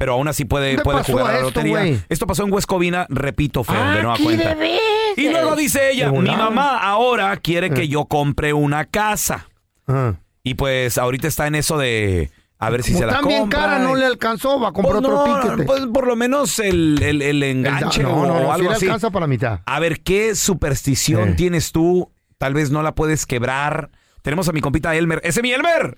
Pero 0.04 0.14
aún 0.16 0.28
así 0.28 0.44
puede, 0.44 0.68
¿Dónde 0.72 0.84
puede 0.84 0.98
pasó 0.98 1.12
jugar 1.14 1.28
a 1.28 1.30
la 1.30 1.36
esto, 1.38 1.48
lotería. 1.50 1.80
güey? 1.80 2.02
Esto 2.10 2.28
pasó 2.28 2.44
en 2.44 2.52
Huescovina, 2.52 3.06
repito, 3.08 3.64
feo, 3.64 3.82
de 3.92 4.02
nueva 4.02 4.16
Aquí 4.16 4.24
cuenta. 4.26 4.58
Y 5.16 5.30
luego 5.30 5.56
dice 5.56 5.92
ella, 5.92 6.12
mi 6.12 6.30
mamá 6.30 6.78
ahora 6.80 7.38
quiere 7.38 7.70
que 7.70 7.84
Eh. 7.84 7.88
yo 7.88 8.04
compre 8.04 8.52
una 8.52 8.84
casa. 8.84 9.48
Ah. 9.88 10.16
Y 10.44 10.56
pues 10.56 10.98
ahorita 10.98 11.30
está 11.30 11.48
en 11.48 11.56
eso 11.56 11.78
de 11.78 12.32
a 12.60 12.70
ver 12.70 12.84
si 12.84 12.92
Como 12.92 13.00
se 13.00 13.06
la 13.14 13.22
compra. 13.22 13.62
cara, 13.62 13.80
no 13.80 13.96
le 13.96 14.06
alcanzó, 14.06 14.60
va 14.60 14.70
a 14.70 14.72
comprar 14.74 15.02
Pues 15.02 15.06
otro 15.06 15.26
no, 15.26 15.40
ticket. 15.52 15.66
Pues 15.66 15.86
por 15.86 16.06
lo 16.06 16.18
menos 16.18 16.60
el, 16.60 17.02
el- 17.02 17.22
el 17.22 17.42
enganche 17.42 18.04
no, 18.04 18.14
o, 18.14 18.28
no, 18.28 18.34
no, 18.34 18.40
sí 18.40 18.52
algo 18.52 18.70
le 18.72 18.76
así. 18.76 18.86
alcanza 18.88 19.10
para 19.10 19.24
la 19.24 19.28
mitad. 19.28 19.60
A 19.66 19.80
ver, 19.80 20.02
¿qué 20.02 20.36
superstición 20.36 21.30
Eh. 21.30 21.34
tienes 21.38 21.72
tú? 21.72 22.12
Tal 22.38 22.54
vez 22.54 22.72
no 22.72 22.84
la 22.84 22.94
puedes 22.94 23.26
quebrar. 23.26 23.90
Tenemos 24.22 24.50
a 24.50 24.52
mi 24.52 24.60
compita 24.60 24.94
Elmer. 24.96 25.22
¡Ese 25.24 25.40
es 25.40 25.44
mi 25.44 25.54
Elmer! 25.54 25.98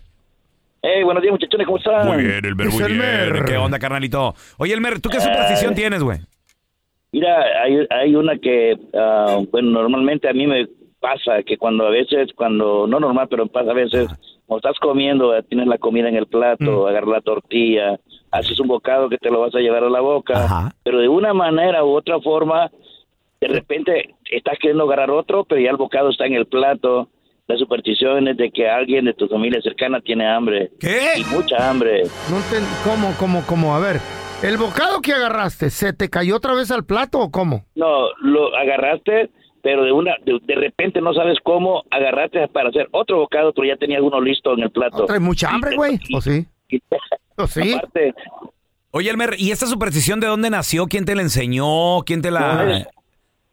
Hey, 0.88 1.02
buenos 1.04 1.24
días, 1.24 1.32
muchachones, 1.32 1.66
¿cómo 1.66 1.78
están? 1.80 2.06
Muy 2.08 2.24
bien, 2.24 2.46
Elmer, 2.46 2.68
muy 2.70 2.76
Es 2.84 2.88
Elmer. 2.90 3.34
bien. 3.34 3.46
¿Qué 3.46 3.58
onda, 3.58 3.80
carnalito? 3.80 4.36
Oye, 4.60 4.72
Elmer, 4.74 5.00
¿tú 5.02 5.10
qué 5.10 5.20
superstición 5.20 5.74
Eh. 5.74 5.76
tienes, 5.76 6.04
güey? 6.04 6.20
Mira, 7.12 7.44
hay, 7.64 7.88
hay 7.90 8.16
una 8.16 8.38
que, 8.38 8.78
ah, 8.94 9.40
bueno, 9.52 9.72
normalmente 9.72 10.30
a 10.30 10.34
mí 10.34 10.46
me 10.46 10.68
pasa 11.00 11.42
que 11.44 11.58
cuando 11.58 11.88
a 11.88 11.90
veces, 11.90 12.30
cuando, 12.36 12.86
no 12.86 13.00
normal, 13.00 13.28
pero 13.30 13.48
pasa 13.48 13.72
a 13.72 13.74
veces, 13.74 14.08
cuando 14.46 14.58
estás 14.68 14.78
comiendo, 14.80 15.36
eh, 15.36 15.42
tienes 15.50 15.66
la 15.68 15.80
comida 15.80 16.08
en 16.08 16.18
el 16.18 16.28
plato, 16.28 16.88
agarras 16.88 17.10
la 17.10 17.22
tortilla, 17.22 18.00
haces 18.32 18.60
un 18.60 18.68
bocado 18.68 19.10
que 19.10 19.18
te 19.18 19.32
lo 19.32 19.40
vas 19.40 19.56
a 19.56 19.60
llevar 19.62 19.84
a 19.86 19.90
la 19.90 20.02
boca, 20.02 20.72
pero 20.84 21.00
de 21.00 21.08
una 21.08 21.34
manera 21.34 21.84
u 21.84 21.96
otra 21.96 22.20
forma, 22.20 22.70
de 23.42 23.48
repente 23.48 24.14
estás 24.30 24.60
queriendo 24.60 24.84
agarrar 24.84 25.10
otro, 25.10 25.46
pero 25.46 25.60
ya 25.62 25.72
el 25.72 25.78
bocado 25.78 26.10
está 26.10 26.28
en 26.28 26.34
el 26.36 26.46
plato. 26.46 27.10
La 27.48 27.58
superstición 27.58 28.28
es 28.28 28.38
de 28.38 28.50
que 28.50 28.68
alguien 28.68 29.06
de 29.06 29.14
tu 29.14 29.28
familia 29.28 29.62
cercana 29.62 30.02
tiene 30.02 30.28
hambre. 30.28 30.72
¿Qué? 30.80 31.00
Y 31.18 31.24
mucha 31.26 31.70
hambre. 31.70 32.04
No 32.30 32.38
enten- 32.38 32.66
¿Cómo, 32.84 33.14
cómo, 33.20 33.44
cómo? 33.46 33.76
A 33.76 33.80
ver, 33.80 34.00
¿el 34.42 34.58
bocado 34.58 35.00
que 35.02 35.14
agarraste 35.14 35.70
se 35.70 35.94
te 35.94 36.10
cayó 36.10 36.38
otra 36.38 36.56
vez 36.56 36.72
al 36.72 36.86
plato 36.86 37.20
o 37.20 37.30
cómo? 37.30 37.66
No, 37.76 38.08
lo 38.22 38.56
agarraste, 38.56 39.30
pero 39.62 39.84
de 39.84 39.92
una 39.92 40.16
de, 40.26 40.40
de 40.42 40.56
repente 40.56 41.02
no 41.02 41.14
sabes 41.14 41.38
cómo 41.44 41.84
agarraste 41.92 42.48
para 42.48 42.70
hacer 42.70 42.88
otro 42.92 43.18
bocado, 43.20 43.54
pero 43.54 43.68
ya 43.68 43.78
tenías 43.78 44.02
uno 44.02 44.20
listo 44.20 44.54
en 44.54 44.62
el 44.64 44.72
plato. 44.72 45.06
¿Traes 45.06 45.22
mucha 45.22 45.50
hambre, 45.52 45.76
güey? 45.76 46.00
¿O 46.16 46.22
sí? 46.22 46.48
¿O 47.38 47.46
sí? 47.46 47.74
Aparte, 47.74 48.14
Oye, 48.90 49.10
Elmer, 49.10 49.36
¿y 49.38 49.52
esta 49.52 49.66
superstición 49.68 50.20
de 50.22 50.28
dónde 50.28 50.50
nació? 50.50 50.88
¿Quién 50.88 51.04
te 51.06 51.16
la 51.16 51.22
enseñó? 51.22 52.02
¿Quién 52.06 52.22
te 52.22 52.32
la...? 52.32 52.88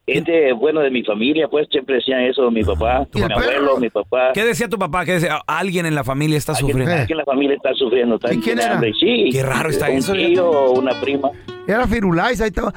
Es, 0.06 0.18
Este, 0.18 0.52
bueno, 0.52 0.80
de 0.80 0.90
mi 0.90 1.02
familia, 1.04 1.46
pues 1.48 1.68
siempre 1.70 1.96
decían 1.96 2.20
eso, 2.22 2.50
mi 2.50 2.62
papá, 2.64 3.06
mi 3.14 3.22
abuelo, 3.22 3.78
mi 3.78 3.88
papá. 3.90 4.30
¿Qué 4.34 4.44
decía 4.44 4.68
tu 4.68 4.78
papá? 4.78 5.04
¿Qué 5.04 5.12
decía? 5.12 5.38
Alguien 5.46 5.86
en 5.86 5.94
la 5.94 6.02
familia 6.04 6.36
está 6.38 6.54
sufriendo. 6.54 6.90
Alguien 6.90 7.06
en 7.10 7.16
la 7.18 7.24
familia 7.24 7.56
está 7.56 7.74
sufriendo. 7.74 8.14
Está 8.16 8.34
¿Y 8.34 8.38
quién 8.40 8.58
era? 8.58 8.74
hambre, 8.74 8.92
Sí. 8.98 9.28
Qué 9.32 9.42
raro 9.42 9.70
está 9.70 9.88
un 9.90 9.96
eso, 9.98 10.12
tío 10.12 10.48
o 10.50 10.78
una 10.80 11.00
prima. 11.00 11.30
Era 11.66 11.86
Firulais, 11.86 12.40
ahí 12.40 12.48
estaba. 12.48 12.72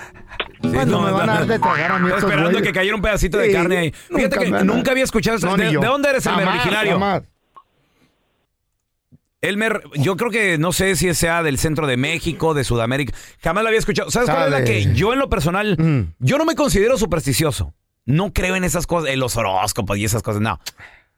¿Cuándo 0.62 1.02
me 1.02 1.12
van 1.12 1.30
a 1.30 1.34
dar 1.36 1.46
de 1.48 1.60
tragar 1.60 1.92
a 1.92 2.00
mí 2.00 2.06
Estaba 2.06 2.08
estos 2.08 2.24
esperando 2.24 2.50
güeyes? 2.52 2.68
que 2.68 2.74
cayera 2.74 2.96
un 2.96 3.02
pedacito 3.02 3.38
de 3.38 3.48
Sí, 3.48 3.54
carne 3.54 3.78
ahí. 3.78 3.92
Fíjate 3.92 4.36
nunca 4.46 4.58
que 4.60 4.66
nunca 4.66 4.92
había 4.92 5.04
escuchado 5.04 5.38
eso. 5.38 5.48
No, 5.48 5.58
¿De, 5.58 5.66
de 5.66 5.74
dónde 5.76 6.10
eres, 6.10 6.24
Jamás, 6.24 6.48
originario? 6.48 6.94
jamás. 6.94 7.24
Elmer, 9.46 9.82
yo 9.96 10.18
creo 10.18 10.32
que 10.32 10.58
no 10.58 10.72
sé 10.74 10.96
si 10.96 11.14
sea 11.14 11.44
del 11.44 11.58
centro 11.58 11.88
de 11.88 11.98
México, 11.98 12.54
de 12.54 12.64
Sudamérica. 12.64 13.14
Jamás 13.44 13.64
lo 13.64 13.68
había 13.70 13.80
escuchado. 13.80 14.12
¿Sabes 14.12 14.30
cuál 14.30 14.46
es 14.46 14.52
la 14.52 14.64
que 14.64 14.94
yo 14.94 15.14
en 15.14 15.20
lo 15.20 15.30
personal, 15.30 15.76
Mm. 15.78 16.14
yo 16.20 16.38
no 16.38 16.46
me 16.46 16.56
considero 16.56 16.98
supersticioso. 16.98 17.74
No 18.06 18.34
creo 18.34 18.56
en 18.56 18.64
esas 18.64 18.86
cosas, 18.88 19.10
en 19.10 19.20
los 19.20 19.36
horóscopos 19.38 19.98
y 19.98 20.06
esas 20.06 20.22
cosas, 20.24 20.42
no. 20.42 20.60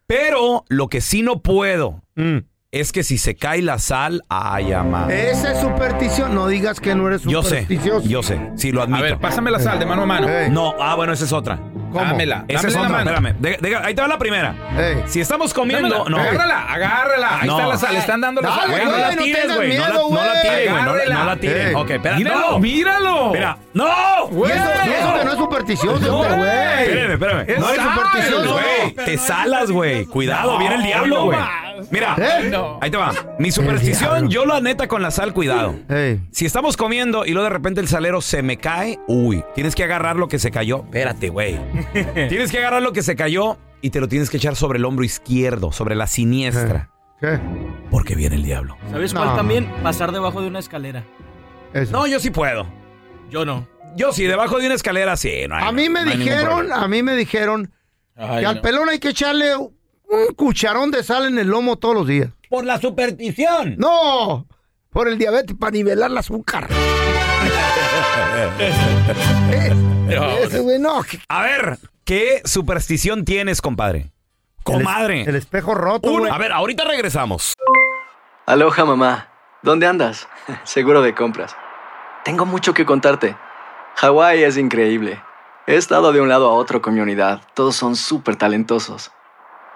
Pero 0.06 0.64
lo 0.70 0.88
que 0.88 1.02
sí 1.02 1.22
no 1.22 1.42
puedo 1.42 2.02
Mm. 2.16 2.38
es 2.72 2.92
que 2.92 3.04
si 3.04 3.18
se 3.18 3.36
cae 3.36 3.62
la 3.62 3.78
sal, 3.80 4.24
ay, 4.30 4.72
amado. 4.74 5.10
Esa 5.10 5.52
es 5.54 5.60
superstición. 5.60 6.34
No 6.36 6.48
digas 6.48 6.80
que 6.80 6.96
no 6.96 7.08
eres 7.08 7.24
Yo 7.24 7.44
sé, 7.44 7.62
supersticioso. 7.62 8.08
yo 8.08 8.24
sé, 8.24 8.52
sí 8.56 8.72
lo 8.72 8.82
admito. 8.84 9.00
A 9.00 9.02
ver, 9.04 9.20
pásame 9.20 9.52
la 9.52 9.60
sal 9.60 9.80
de 9.80 9.86
mano 9.86 10.04
a 10.04 10.06
mano. 10.06 10.28
No, 10.52 10.76
ah, 10.80 10.96
bueno, 10.96 11.12
esa 11.14 11.26
es 11.26 11.34
otra. 11.34 11.60
¿Cómo? 11.92 12.06
Dámela. 12.06 12.46
Esa 12.48 12.68
es 12.68 12.76
otra, 12.76 12.90
mano. 12.90 13.12
espérame. 13.12 13.36
De- 13.40 13.58
de- 13.60 13.76
ahí 13.78 13.94
te 13.96 14.02
va 14.02 14.08
la 14.08 14.18
primera. 14.18 14.56
Ey. 14.78 15.04
Si 15.08 15.20
estamos 15.22 15.54
comiendo, 15.54 15.90
Dámela, 15.90 16.10
no. 16.10 16.18
Agárrala, 16.18 16.62
agárrala. 16.74 17.40
Ahí 17.42 17.48
No. 17.48 17.56
está 17.58 17.68
la 17.68 17.78
sal, 17.78 17.94
le 17.94 18.00
están 18.00 18.22
dando 18.22 18.42
la 18.42 18.50
sal. 18.56 18.70
No 18.72 18.98
la 18.98 19.12
no 19.16 19.24
tires, 19.24 19.56
güey. 19.56 19.78
No, 19.78 19.84
la- 19.84 19.90
miedo, 19.90 20.10
no 20.10 20.24
la 20.26 20.42
tires, 20.42 20.72
güey. 20.72 20.84
No, 20.84 21.14
no 21.20 21.26
la 21.26 21.36
tires. 21.38 21.76
Ok, 21.76 21.90
espera. 21.90 22.16
Míralo, 22.18 22.52
no. 22.52 22.60
míralo. 22.60 23.30
Mira, 23.32 23.58
no. 23.74 24.28
Güey. 24.30 24.52
eso, 24.52 24.64
eso 24.64 25.14
que 25.20 25.26
no 25.26 25.32
es 25.32 25.38
supersticioso, 25.38 26.00
No, 26.00 26.36
güey. 26.38 26.50
Espérame, 26.50 27.12
espérame. 27.14 27.46
Es 27.48 27.60
No 27.60 27.70
eres 27.70 27.84
sal, 27.84 27.94
supersticioso. 27.96 28.54
Güey, 28.54 28.94
te 29.06 29.18
salas, 29.18 29.72
güey. 29.72 30.06
Cuidado, 30.06 30.58
viene 30.58 30.76
el 30.76 30.84
diablo, 30.84 31.16
no 31.16 31.26
güey. 31.26 31.40
Mira, 31.92 32.16
¿Eh? 32.18 32.50
No. 32.50 32.80
ahí 32.82 32.90
te 32.92 32.98
va. 32.98 33.12
Mi 33.40 33.52
superstición, 33.52 34.30
yo 34.30 34.46
la 34.46 34.60
neta 34.62 34.88
con 34.88 35.02
la 35.02 35.12
sal, 35.12 35.34
cuidado. 35.34 35.76
Si 36.32 36.46
estamos 36.46 36.78
comiendo 36.78 37.26
y 37.26 37.32
luego 37.32 37.46
de 37.46 37.54
repente 37.54 37.82
el 37.82 37.88
salero 37.88 38.22
se 38.22 38.42
me 38.42 38.58
cae, 38.58 39.00
uy, 39.08 39.44
tienes 39.56 39.76
que 39.76 39.84
agarrar 39.84 40.16
lo 40.16 40.28
que 40.28 40.40
se 40.40 40.52
cayó. 40.52 40.84
Espérate, 40.86 41.30
güey. 41.30 41.58
tienes 42.30 42.52
que 42.52 42.58
agarrar 42.60 42.82
lo 42.82 42.94
que 42.94 43.02
se 43.04 43.16
cayó 43.16 43.58
y 43.82 43.90
te 43.92 44.00
lo 44.00 44.08
tienes 44.08 44.30
que 44.30 44.38
echar 44.38 44.56
sobre 44.56 44.80
el 44.80 44.86
hombro 44.86 45.04
izquierdo, 45.06 45.72
sobre 45.72 45.96
la 45.96 46.08
siniestra. 46.08 46.90
¿Qué? 47.20 47.40
Porque 47.90 48.16
viene 48.16 48.36
el 48.36 48.44
diablo. 48.44 48.78
¿Sabes 48.92 49.14
No. 49.14 49.24
cuál 49.24 49.36
también? 49.36 49.68
Pasar 49.84 50.12
debajo 50.12 50.42
de 50.42 50.48
una 50.48 50.60
escalera. 50.60 51.04
Eso. 51.74 51.92
No, 51.92 52.06
yo 52.08 52.20
sí 52.20 52.30
puedo. 52.30 52.68
Yo 53.30 53.44
no. 53.46 53.68
Yo 53.96 54.12
sí, 54.14 54.24
debajo 54.26 54.60
de 54.60 54.66
una 54.68 54.76
escalera 54.76 55.18
sí. 55.18 55.32
No 55.50 55.56
hay- 55.56 55.64
a 55.68 55.72
mí 55.72 55.90
me 55.90 56.06
no 56.06 56.12
hay 56.12 56.18
ningún 56.18 56.34
dijeron, 56.36 56.72
a 56.74 56.88
mí 56.88 57.02
me 57.04 57.16
dijeron 57.16 57.72
Ay, 58.16 58.42
que 58.42 58.46
al 58.46 58.62
pelón 58.62 58.90
hay 58.90 59.00
que 59.00 59.10
echarle 59.10 59.52
un 60.10 60.34
cucharón 60.36 60.92
de 60.92 61.04
sal 61.04 61.26
en 61.26 61.38
el 61.38 61.48
lomo 61.48 61.78
todos 61.78 61.96
los 61.96 62.08
días. 62.08 62.30
Por 62.50 62.66
la 62.66 62.80
superstición. 62.80 63.76
No, 63.78 64.48
por 64.92 65.08
el 65.08 65.18
diabetes, 65.18 65.56
para 65.60 65.72
nivelar 65.72 66.12
el 66.12 66.18
azúcar. 66.18 66.68
Eh, 70.10 70.42
Ese 70.44 70.60
güey, 70.60 70.80
no. 70.80 71.02
A 71.28 71.42
ver, 71.42 71.78
¿qué 72.06 72.42
superstición 72.46 73.26
tienes, 73.26 73.62
compadre? 73.62 74.12
Comadre. 74.64 75.24
El 75.24 75.36
espejo 75.36 75.74
roto, 75.76 76.10
a 76.32 76.38
ver, 76.38 76.52
ahorita 76.52 76.84
regresamos. 76.86 77.54
Aloha 78.46 78.86
mamá, 78.86 79.30
¿dónde 79.64 79.86
andas? 79.88 80.28
Seguro 80.64 81.02
de 81.02 81.14
compras. 81.14 81.56
Tengo 82.24 82.46
mucho 82.46 82.74
que 82.74 82.86
contarte. 82.86 83.36
Hawái 83.96 84.44
es 84.44 84.58
increíble. 84.58 85.22
He 85.66 85.76
estado 85.76 86.14
de 86.14 86.22
un 86.22 86.30
lado 86.30 86.50
a 86.50 86.54
otro 86.54 86.82
con 86.82 86.94
mi 86.94 87.02
unidad. 87.02 87.42
Todos 87.54 87.76
son 87.76 87.96
súper 87.96 88.36
talentosos. 88.38 89.12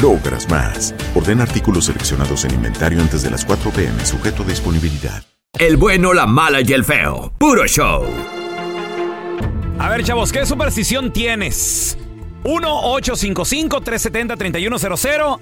logras 0.00 0.48
más. 0.48 0.94
Orden 1.14 1.40
artículos 1.40 1.86
seleccionados 1.86 2.44
en 2.44 2.54
inventario 2.54 3.00
antes 3.00 3.22
de 3.22 3.30
las 3.30 3.44
4 3.44 3.70
p.m. 3.70 4.04
sujeto 4.04 4.42
a 4.42 4.46
disponibilidad. 4.46 5.22
El 5.58 5.76
bueno, 5.76 6.12
la 6.14 6.26
mala 6.26 6.60
y 6.60 6.72
el 6.72 6.84
feo. 6.84 7.32
Puro 7.38 7.66
show. 7.66 8.04
A 9.78 9.88
ver, 9.88 10.04
chavos, 10.04 10.32
¿qué 10.32 10.44
superstición 10.46 11.12
tienes? 11.12 11.96
1-855-370-3100. 12.44 15.38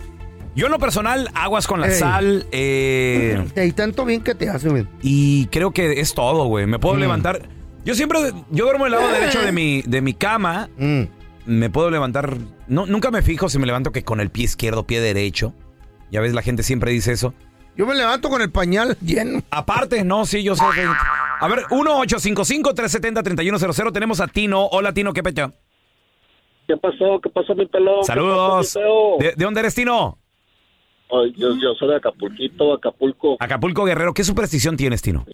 Yo 0.55 0.67
en 0.67 0.73
lo 0.73 0.79
personal, 0.79 1.29
aguas 1.35 1.67
con 1.67 1.81
la 1.81 1.89
Ey. 1.89 1.95
sal. 1.99 2.47
eh, 2.51 3.45
Y 3.65 3.73
tanto 3.73 4.05
bien 4.05 4.23
que 4.23 4.35
te 4.35 4.49
hace, 4.49 4.69
güey. 4.69 4.87
y 5.03 5.47
creo 5.47 5.71
que 5.73 6.01
es 6.01 6.15
todo, 6.15 6.47
güey. 6.47 6.67
Me 6.67 6.79
puedo 6.79 6.97
Mm. 6.97 7.01
levantar. 7.01 7.43
Yo 7.85 7.95
siempre, 7.95 8.19
yo 8.51 8.65
duermo 8.65 8.85
del 8.85 8.93
lado 8.95 9.09
derecho 9.09 9.41
de 9.41 9.53
mi, 9.53 9.83
de 9.83 10.01
mi 10.01 10.15
cama. 10.15 10.69
Mm. 10.79 11.03
Me 11.49 11.71
puedo 11.71 11.91
levantar. 11.91 12.37
No, 12.67 12.85
nunca 12.85 13.11
me 13.11 13.23
fijo 13.23 13.49
si 13.49 13.59
me 13.59 13.65
levanto 13.67 13.91
que 13.91 14.05
con 14.05 14.21
el 14.21 14.29
pie 14.29 14.45
izquierdo, 14.45 14.87
pie 14.87 15.01
derecho. 15.01 15.55
Ya 16.11 16.21
ves, 16.21 16.35
la 16.35 16.43
gente 16.43 16.63
siempre 16.63 16.93
dice 16.93 17.13
eso. 17.13 17.33
Yo 17.75 17.87
me 17.87 17.95
levanto 17.95 18.29
con 18.29 18.43
el 18.43 18.51
pañal 18.51 18.99
lleno. 19.01 19.41
Aparte, 19.51 20.05
no, 20.05 20.27
sí, 20.27 20.43
yo 20.43 20.55
sé. 20.55 20.63
que- 20.75 20.87
A 21.41 21.49
ver, 21.49 21.61
1-855-370-3100. 21.71 23.93
Tenemos 23.93 24.21
a 24.21 24.27
Tino. 24.27 24.67
Hola, 24.67 24.93
Tino, 24.93 25.15
¿qué 25.15 25.23
pecho? 25.23 25.51
¿Qué 26.67 26.77
pasó? 26.77 27.19
¿Qué 27.23 27.31
pasó, 27.31 27.55
mi 27.55 27.65
pelón? 27.67 28.05
Saludos. 28.05 28.75
¿De, 29.19 29.33
de 29.35 29.45
dónde 29.45 29.61
eres, 29.61 29.75
Tino? 29.75 30.19
Ay, 31.11 31.33
yo, 31.39 31.55
yo 31.55 31.73
soy 31.79 31.89
de 31.89 31.97
Acapulquito, 31.97 32.75
Acapulco. 32.75 33.39
Acapulco 33.41 33.85
Guerrero. 33.87 34.13
¿Qué 34.13 34.23
superstición 34.25 34.77
tienes, 34.77 35.01
Tino? 35.01 35.25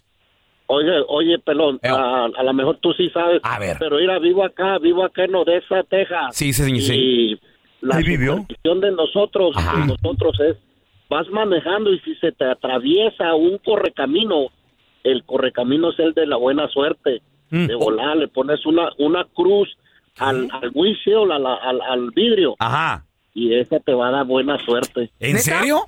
Oye, 0.67 0.91
oye, 1.09 1.37
pelón, 1.39 1.79
a, 1.83 2.25
a 2.25 2.43
lo 2.43 2.53
mejor 2.53 2.77
tú 2.81 2.91
sí 2.93 3.09
sabes. 3.11 3.39
A 3.43 3.59
ver. 3.59 3.77
Pero 3.79 3.97
mira, 3.97 4.17
vivo 4.19 4.43
acá, 4.43 4.79
vivo 4.79 5.03
acá 5.03 5.25
en 5.25 5.35
Odessa, 5.35 5.83
Texas. 5.83 6.35
Sí, 6.35 6.53
sí, 6.53 6.63
sí, 6.63 6.81
sí. 6.81 6.93
Y 6.95 7.39
la 7.81 7.97
superstición 8.01 8.81
de 8.81 8.91
nosotros, 8.91 9.51
Ajá. 9.55 9.81
de 9.81 9.87
nosotros 9.87 10.39
es, 10.39 10.57
vas 11.09 11.27
manejando 11.29 11.93
y 11.93 11.99
si 11.99 12.15
se 12.15 12.31
te 12.31 12.45
atraviesa 12.45 13.35
un 13.35 13.59
correcamino, 13.59 14.47
el 15.03 15.23
correcamino 15.23 15.91
es 15.91 15.99
el 15.99 16.13
de 16.13 16.25
la 16.25 16.37
buena 16.37 16.67
suerte. 16.69 17.21
Mm. 17.51 17.67
De 17.67 17.75
volar, 17.75 18.17
le 18.17 18.27
pones 18.27 18.65
una, 18.65 18.89
una 18.97 19.23
cruz 19.35 19.69
al, 20.17 20.47
al 20.51 20.71
windshield, 20.73 21.31
a 21.31 21.37
la- 21.37 21.53
al, 21.55 21.79
al 21.81 22.09
vidrio. 22.09 22.55
Ajá. 22.57 23.05
Y 23.35 23.53
esa 23.53 23.79
te 23.81 23.93
va 23.93 24.07
a 24.07 24.11
dar 24.11 24.25
buena 24.25 24.57
suerte. 24.65 25.11
¿En 25.19 25.37
serio? 25.37 25.81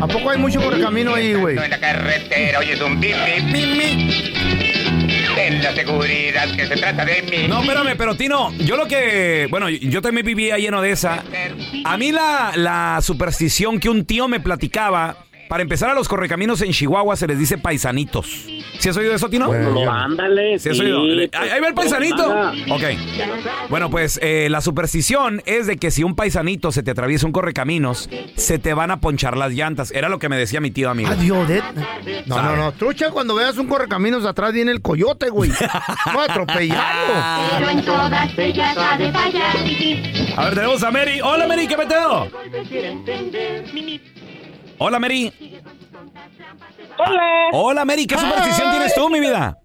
¿A 0.00 0.06
poco 0.06 0.30
hay 0.30 0.38
mucho 0.38 0.60
correcamino 0.60 1.14
ahí, 1.14 1.34
güey? 1.34 1.56
En 1.58 1.70
la 1.70 1.78
carretera 1.78 2.58
oyes 2.58 2.80
un 2.80 3.00
bip, 3.00 3.14
bip, 3.24 3.52
bip, 3.52 3.78
bip. 3.78 5.34
Ten 5.34 5.62
la 5.62 5.74
seguridad 5.74 6.54
que 6.54 6.66
se 6.66 6.76
trata 6.76 7.04
de 7.04 7.22
mí. 7.22 7.48
No, 7.48 7.60
espérame, 7.60 7.96
pero 7.96 8.14
Tino, 8.16 8.52
yo 8.58 8.76
lo 8.76 8.86
que. 8.86 9.46
Bueno, 9.50 9.68
yo 9.68 10.00
también 10.00 10.24
vivía 10.26 10.54
ahí 10.54 10.66
en 10.66 10.74
Odessa. 10.74 11.22
A 11.84 11.96
mí 11.96 12.12
la, 12.12 12.52
la 12.54 13.00
superstición 13.02 13.80
que 13.80 13.88
un 13.88 14.04
tío 14.04 14.28
me 14.28 14.40
platicaba 14.40 15.16
para 15.48 15.62
empezar 15.62 15.90
a 15.90 15.94
los 15.94 16.08
correcaminos 16.08 16.60
en 16.62 16.72
Chihuahua 16.72 17.16
se 17.16 17.26
les 17.26 17.38
dice 17.38 17.58
paisanitos. 17.58 18.46
¿Sí 18.78 18.88
has 18.88 18.96
oído 18.96 19.14
eso, 19.14 19.28
Tino? 19.28 19.46
Bueno, 19.46 19.90
ándale. 19.90 20.58
¿Sí 20.58 20.70
has 20.70 20.76
sí, 20.76 20.82
oído? 20.82 21.02
Ahí 21.02 21.28
pues, 21.28 21.52
ahí 21.52 21.60
va 21.60 21.68
el 21.68 21.74
paisanito. 21.74 22.28
nada. 22.28 22.52
Ok. 22.70 22.82
Bueno, 23.68 23.90
pues 23.90 24.18
eh, 24.22 24.48
la 24.50 24.60
superstición 24.60 25.42
es 25.46 25.66
de 25.66 25.76
que 25.76 25.90
si 25.90 26.02
un 26.02 26.14
paisanito 26.14 26.72
se 26.72 26.82
te 26.82 26.90
atraviesa 26.90 27.26
un 27.26 27.32
correcaminos, 27.32 28.08
se 28.36 28.58
te 28.58 28.74
van 28.74 28.90
a 28.90 29.00
ponchar 29.00 29.36
las 29.36 29.52
llantas. 29.52 29.90
Era 29.92 30.08
lo 30.08 30.18
que 30.18 30.28
me 30.28 30.36
decía 30.36 30.60
mi 30.60 30.70
tío 30.70 30.90
amigo. 30.90 31.10
Adiós, 31.10 31.48
de... 31.48 31.62
No, 32.26 32.42
no, 32.42 32.56
no. 32.56 32.72
Trucha, 32.72 33.10
cuando 33.10 33.34
veas 33.34 33.56
un 33.58 33.66
correcaminos 33.66 34.24
atrás 34.24 34.52
viene 34.52 34.72
el 34.72 34.82
coyote, 34.82 35.30
güey. 35.30 35.50
No 36.12 36.20
atropellarlo. 36.20 37.14
Pero 37.58 37.70
en 37.70 37.84
todas 37.84 38.38
ellas 38.38 38.76
ha 38.76 38.96
de 38.96 39.12
fallar. 39.12 39.56
A 40.36 40.44
ver, 40.44 40.54
tenemos 40.54 40.82
a 40.82 40.90
Mary. 40.90 41.20
Hola, 41.20 41.46
Mary, 41.46 41.66
¿qué 41.66 41.76
meteo? 41.76 42.28
Hola, 44.78 44.98
Mary. 44.98 45.32
Hola. 46.98 47.46
Hola, 47.52 47.84
Mary, 47.84 48.06
¿qué 48.06 48.16
superstición 48.16 48.70
tienes 48.70 48.94
tú, 48.94 49.08
mi 49.08 49.20
vida? 49.20 49.58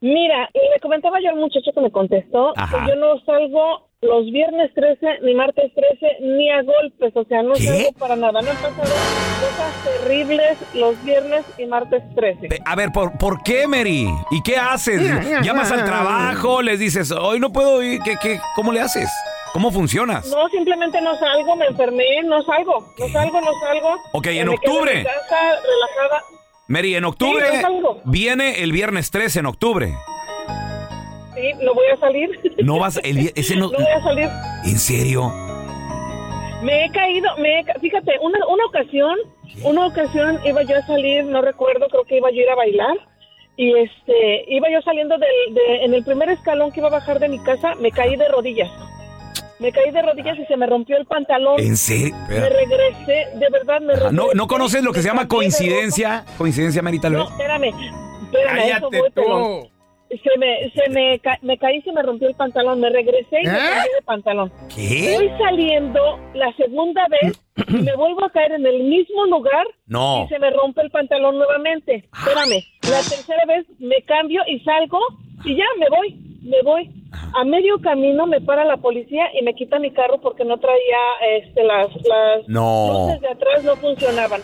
Mira, 0.00 0.48
y 0.52 0.58
le 0.58 0.80
comentaba 0.80 1.18
yo 1.22 1.30
al 1.30 1.36
muchacho 1.36 1.70
que 1.72 1.80
me 1.80 1.90
contestó 1.92 2.52
Ajá. 2.56 2.84
que 2.84 2.90
yo 2.90 2.96
no 2.96 3.20
salgo 3.24 3.88
los 4.00 4.24
viernes 4.32 4.72
13, 4.74 5.20
ni 5.22 5.32
martes 5.34 5.70
13, 5.74 6.16
ni 6.22 6.50
a 6.50 6.62
golpes. 6.62 7.12
O 7.14 7.24
sea, 7.24 7.42
no 7.44 7.54
¿Qué? 7.54 7.62
salgo 7.62 7.92
para 7.98 8.16
nada. 8.16 8.42
Me 8.42 8.50
han 8.50 8.56
pasado 8.56 8.82
cosas 8.82 9.84
terribles 9.84 10.58
los 10.74 11.02
viernes 11.04 11.44
y 11.56 11.66
martes 11.66 12.02
13. 12.16 12.48
A 12.64 12.74
ver, 12.74 12.90
¿por, 12.90 13.16
por 13.16 13.44
qué, 13.44 13.68
Mary? 13.68 14.08
¿Y 14.32 14.42
qué 14.42 14.56
haces? 14.56 15.00
¿Llamas 15.42 15.70
al 15.70 15.84
trabajo? 15.84 16.62
¿Les 16.62 16.80
dices, 16.80 17.12
hoy 17.12 17.38
no 17.38 17.52
puedo 17.52 17.80
ir? 17.82 18.00
¿Qué, 18.02 18.16
qué, 18.20 18.40
¿Cómo 18.56 18.72
le 18.72 18.80
haces? 18.80 19.08
¿Cómo 19.52 19.70
funcionas? 19.70 20.26
No, 20.28 20.48
simplemente 20.48 21.00
no 21.02 21.14
salgo, 21.18 21.56
me 21.56 21.66
enfermé, 21.66 22.22
no 22.24 22.42
salgo. 22.42 22.86
No 22.98 23.08
salgo, 23.08 23.40
no 23.40 23.52
salgo. 23.60 23.96
Ok, 24.12 24.26
Eh, 24.28 24.40
en 24.40 24.48
me 24.48 24.54
octubre. 24.54 24.98
En 24.98 25.04
casa, 25.04 25.36
relajada. 25.62 26.22
Mary, 26.68 26.94
en 26.94 27.04
octubre 27.04 27.44
Sí, 27.50 27.56
no 27.56 27.62
salgo. 27.62 28.00
viene 28.04 28.62
el 28.62 28.72
viernes 28.72 29.10
13 29.10 29.40
en 29.40 29.46
octubre. 29.46 29.94
Sí, 31.34 31.50
no 31.62 31.74
voy 31.74 31.86
a 31.92 31.96
salir. 31.98 32.30
No 32.64 32.78
vas, 32.78 32.98
el, 33.02 33.30
ese 33.34 33.56
no, 33.56 33.68
No 33.72 33.78
voy 33.78 33.86
a 33.94 34.02
salir. 34.02 34.28
¿En 34.64 34.78
serio? 34.78 35.30
Me 36.62 36.84
he 36.86 36.90
caído, 36.90 37.28
me 37.38 37.60
he 37.60 37.64
fíjate, 37.80 38.12
una, 38.20 38.38
una 38.46 38.64
ocasión, 38.66 39.16
una 39.64 39.86
ocasión 39.86 40.38
iba 40.44 40.62
yo 40.62 40.76
a 40.78 40.82
salir, 40.86 41.24
no 41.24 41.42
recuerdo, 41.42 41.88
creo 41.88 42.04
que 42.04 42.16
iba 42.18 42.30
yo 42.30 42.38
a 42.38 42.42
ir 42.44 42.50
a 42.50 42.54
bailar 42.54 42.96
y 43.56 43.76
este, 43.76 44.44
iba 44.46 44.70
yo 44.70 44.80
saliendo 44.82 45.18
del, 45.18 45.54
de, 45.54 45.84
en 45.84 45.92
el 45.94 46.04
primer 46.04 46.30
escalón 46.30 46.70
que 46.70 46.78
iba 46.80 46.88
a 46.88 46.92
bajar 46.92 47.18
de 47.18 47.28
mi 47.28 47.38
casa, 47.42 47.74
me 47.74 47.90
caí 47.90 48.14
de 48.16 48.28
rodillas. 48.28 48.70
Me 49.62 49.72
caí 49.72 49.90
de 49.92 50.02
rodillas 50.02 50.38
y 50.38 50.44
se 50.46 50.56
me 50.56 50.66
rompió 50.66 50.96
el 50.98 51.06
pantalón. 51.06 51.58
¿En 51.60 51.76
serio? 51.76 52.14
Me 52.28 52.48
regresé, 52.48 53.28
de 53.38 53.48
verdad 53.50 53.80
me 53.80 53.92
Ajá, 53.94 54.10
¿No, 54.10 54.22
regresé, 54.24 54.36
¿No 54.36 54.46
conoces 54.48 54.82
lo 54.82 54.92
que 54.92 55.00
se 55.02 55.08
llama 55.08 55.28
coincidencia? 55.28 56.24
¿Coincidencia, 56.36 56.82
vez? 56.82 57.24
No, 57.24 57.30
espérame, 57.30 57.64
espérame, 58.24 58.58
eso 58.58 58.90
Cállate 58.90 58.98
voy, 58.98 59.10
tú. 59.14 59.68
Se 60.10 60.38
me, 60.38 60.70
se 60.72 60.90
me, 60.90 61.18
ca- 61.20 61.38
me 61.40 61.56
caí, 61.56 61.80
se 61.82 61.90
me 61.92 62.02
rompió 62.02 62.28
el 62.28 62.34
pantalón, 62.34 62.80
me 62.80 62.90
regresé 62.90 63.40
y 63.42 63.46
me 63.46 63.50
¿Eh? 63.50 63.56
cambié 63.70 63.92
de 63.96 64.02
pantalón. 64.04 64.52
¿Qué? 64.74 65.14
Voy 65.16 65.30
saliendo 65.38 66.18
la 66.34 66.52
segunda 66.56 67.06
vez 67.08 67.40
y 67.68 67.72
me 67.82 67.96
vuelvo 67.96 68.22
a 68.26 68.30
caer 68.30 68.52
en 68.52 68.66
el 68.66 68.82
mismo 68.82 69.24
lugar 69.26 69.64
No. 69.86 70.24
y 70.24 70.28
se 70.28 70.38
me 70.38 70.50
rompe 70.50 70.82
el 70.82 70.90
pantalón 70.90 71.38
nuevamente. 71.38 72.04
Espérame, 72.12 72.62
la 72.82 72.98
tercera 72.98 73.42
vez 73.48 73.64
me 73.78 74.02
cambio 74.02 74.42
y 74.48 74.60
salgo 74.60 74.98
y 75.46 75.56
ya 75.56 75.64
me 75.78 75.88
voy, 75.88 76.31
me 76.42 76.62
voy. 76.62 76.90
A 77.34 77.44
medio 77.44 77.80
camino 77.80 78.26
me 78.26 78.40
para 78.40 78.64
la 78.64 78.76
policía 78.78 79.26
y 79.38 79.42
me 79.42 79.54
quita 79.54 79.78
mi 79.78 79.90
carro 79.92 80.20
porque 80.20 80.44
no 80.44 80.58
traía 80.58 80.98
este, 81.38 81.62
las, 81.64 81.88
las 82.04 82.48
No. 82.48 83.06
luces 83.06 83.20
de 83.20 83.28
atrás 83.28 83.64
no 83.64 83.76
funcionaban. 83.76 84.40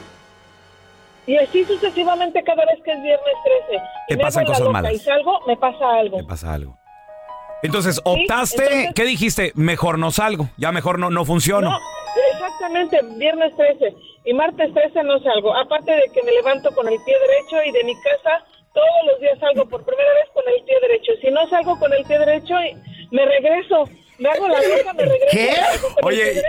Y 1.26 1.36
así 1.36 1.64
sucesivamente 1.64 2.42
cada 2.42 2.64
vez 2.64 2.78
que 2.84 2.90
es 2.92 3.02
viernes 3.02 3.34
13. 3.68 3.82
Te 4.08 4.14
y 4.14 4.16
me 4.16 4.22
pasan 4.22 4.44
cosas 4.46 4.68
malas. 4.70 4.92
Y 4.94 4.98
salgo, 4.98 5.40
me 5.46 5.56
pasa 5.56 5.98
algo. 5.98 6.26
pasa 6.26 6.54
algo. 6.54 6.78
Entonces, 7.62 8.00
optaste, 8.04 8.62
entonces- 8.64 8.92
¿qué 8.94 9.04
dijiste? 9.04 9.52
Mejor 9.54 9.98
no 9.98 10.10
salgo, 10.10 10.48
ya 10.56 10.70
mejor 10.72 10.98
no, 10.98 11.10
no 11.10 11.24
funciono. 11.24 11.68
No, 11.70 11.78
exactamente, 12.32 13.00
viernes 13.16 13.54
13 13.56 13.94
y 14.24 14.32
martes 14.32 14.72
13 14.72 15.02
no 15.02 15.18
salgo. 15.20 15.54
Aparte 15.56 15.90
de 15.90 16.02
que 16.14 16.22
me 16.22 16.32
levanto 16.32 16.70
con 16.74 16.86
el 16.88 16.96
pie 17.04 17.14
derecho 17.18 17.68
y 17.68 17.72
de 17.72 17.84
mi 17.84 17.94
casa 18.00 18.44
todos 18.78 19.12
los 19.12 19.20
días 19.20 19.38
salgo 19.40 19.68
por 19.68 19.84
primera 19.84 20.12
vez 20.14 20.28
con 20.32 20.44
el 20.46 20.64
pie 20.64 20.76
derecho. 20.82 21.12
Si 21.20 21.30
no 21.30 21.48
salgo 21.48 21.78
con 21.78 21.92
el 21.92 22.04
pie 22.04 22.18
derecho, 22.18 22.54
me 23.10 23.24
regreso. 23.24 23.84
Me 24.18 24.28
hago 24.28 24.48
la 24.48 24.60
loca, 24.60 24.92
me 24.94 25.04
regreso. 25.04 25.30
pie 25.30 25.54
Oye, 26.02 26.42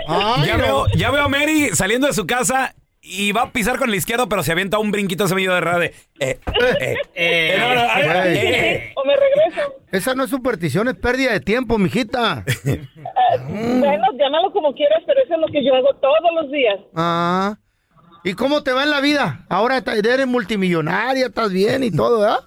ya, 0.46 0.58
veo, 0.58 0.86
ya 0.96 1.12
veo 1.12 1.24
a 1.24 1.28
Mary 1.30 1.70
saliendo 1.74 2.08
de 2.08 2.14
su 2.14 2.26
casa 2.26 2.74
y 3.02 3.32
va 3.32 3.44
a 3.44 3.52
pisar 3.52 3.78
con 3.78 3.90
el 3.90 3.96
izquierdo, 3.96 4.28
pero 4.28 4.44
se 4.44 4.52
avienta 4.52 4.78
un 4.80 4.92
brinquito 4.92 5.26
ese 5.26 5.36
medio 5.36 5.54
de 5.54 5.62
radio. 5.62 5.80
de, 5.80 5.96
eh, 6.20 6.40
eh, 6.80 6.96
eh, 7.16 7.56
no, 7.60 7.76
no, 7.76 7.82
eh, 7.82 8.34
eh. 8.34 8.94
O 8.96 9.06
me 9.06 9.16
regreso. 9.16 9.76
Esa 9.92 10.14
no 10.16 10.24
es 10.26 10.30
superstición, 10.30 10.88
es 10.88 10.96
pérdida 10.96 11.32
de 11.32 11.40
tiempo, 11.40 11.78
mijita. 11.78 12.44
Bueno, 13.48 14.08
llámalo 14.18 14.52
como 14.52 14.74
quieras, 14.74 15.04
pero 15.06 15.22
eso 15.22 15.36
es 15.36 15.40
lo 15.40 15.48
que 15.48 15.64
yo 15.64 15.76
hago 15.76 15.94
todos 16.02 16.34
los 16.34 16.52
días. 16.52 16.80
Ah. 16.96 17.56
¿Y 18.24 18.34
cómo 18.34 18.64
te 18.64 18.74
va 18.74 18.84
en 18.84 18.90
la 18.90 19.02
vida? 19.02 19.46
Ahora 19.50 19.78
eres 19.78 20.28
multimillonaria, 20.28 21.28
estás 21.28 21.52
bien 21.52 21.84
y 21.84 21.92
todo, 21.92 22.20
¿verdad? 22.22 22.40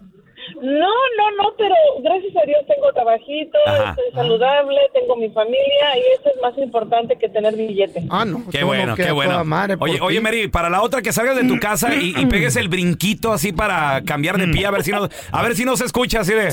No, 0.60 0.70
no, 1.16 1.30
no, 1.42 1.54
pero 1.56 1.74
gracias 2.02 2.36
a 2.36 2.46
Dios 2.46 2.60
tengo 2.68 2.92
trabajito, 2.92 3.58
Ajá. 3.66 3.90
estoy 3.90 4.12
saludable, 4.14 4.76
tengo 4.92 5.16
mi 5.16 5.28
familia 5.30 5.96
y 5.96 6.00
eso 6.20 6.30
es 6.34 6.40
más 6.40 6.56
importante 6.58 7.16
que 7.18 7.28
tener 7.28 7.56
billete. 7.56 8.04
Ah, 8.10 8.24
no. 8.24 8.44
Qué 8.50 8.62
bueno, 8.62 8.94
qué 8.94 9.10
bueno. 9.10 9.42
Oye, 9.80 10.00
oye, 10.00 10.20
Mary, 10.20 10.48
para 10.48 10.70
la 10.70 10.82
otra 10.82 11.02
que 11.02 11.12
salgas 11.12 11.36
de 11.36 11.44
tu 11.44 11.58
casa 11.60 11.94
y, 11.94 12.14
y 12.16 12.26
pegues 12.26 12.54
el 12.56 12.68
brinquito 12.68 13.32
así 13.32 13.52
para 13.52 14.02
cambiar 14.04 14.38
de 14.38 14.48
pie, 14.48 14.66
a 14.66 14.70
ver 14.70 14.84
si 14.84 14.92
no, 14.92 15.08
a 15.32 15.42
ver 15.42 15.56
si 15.56 15.64
no 15.64 15.76
se 15.76 15.84
escucha 15.84 16.20
así 16.20 16.32
de. 16.32 16.52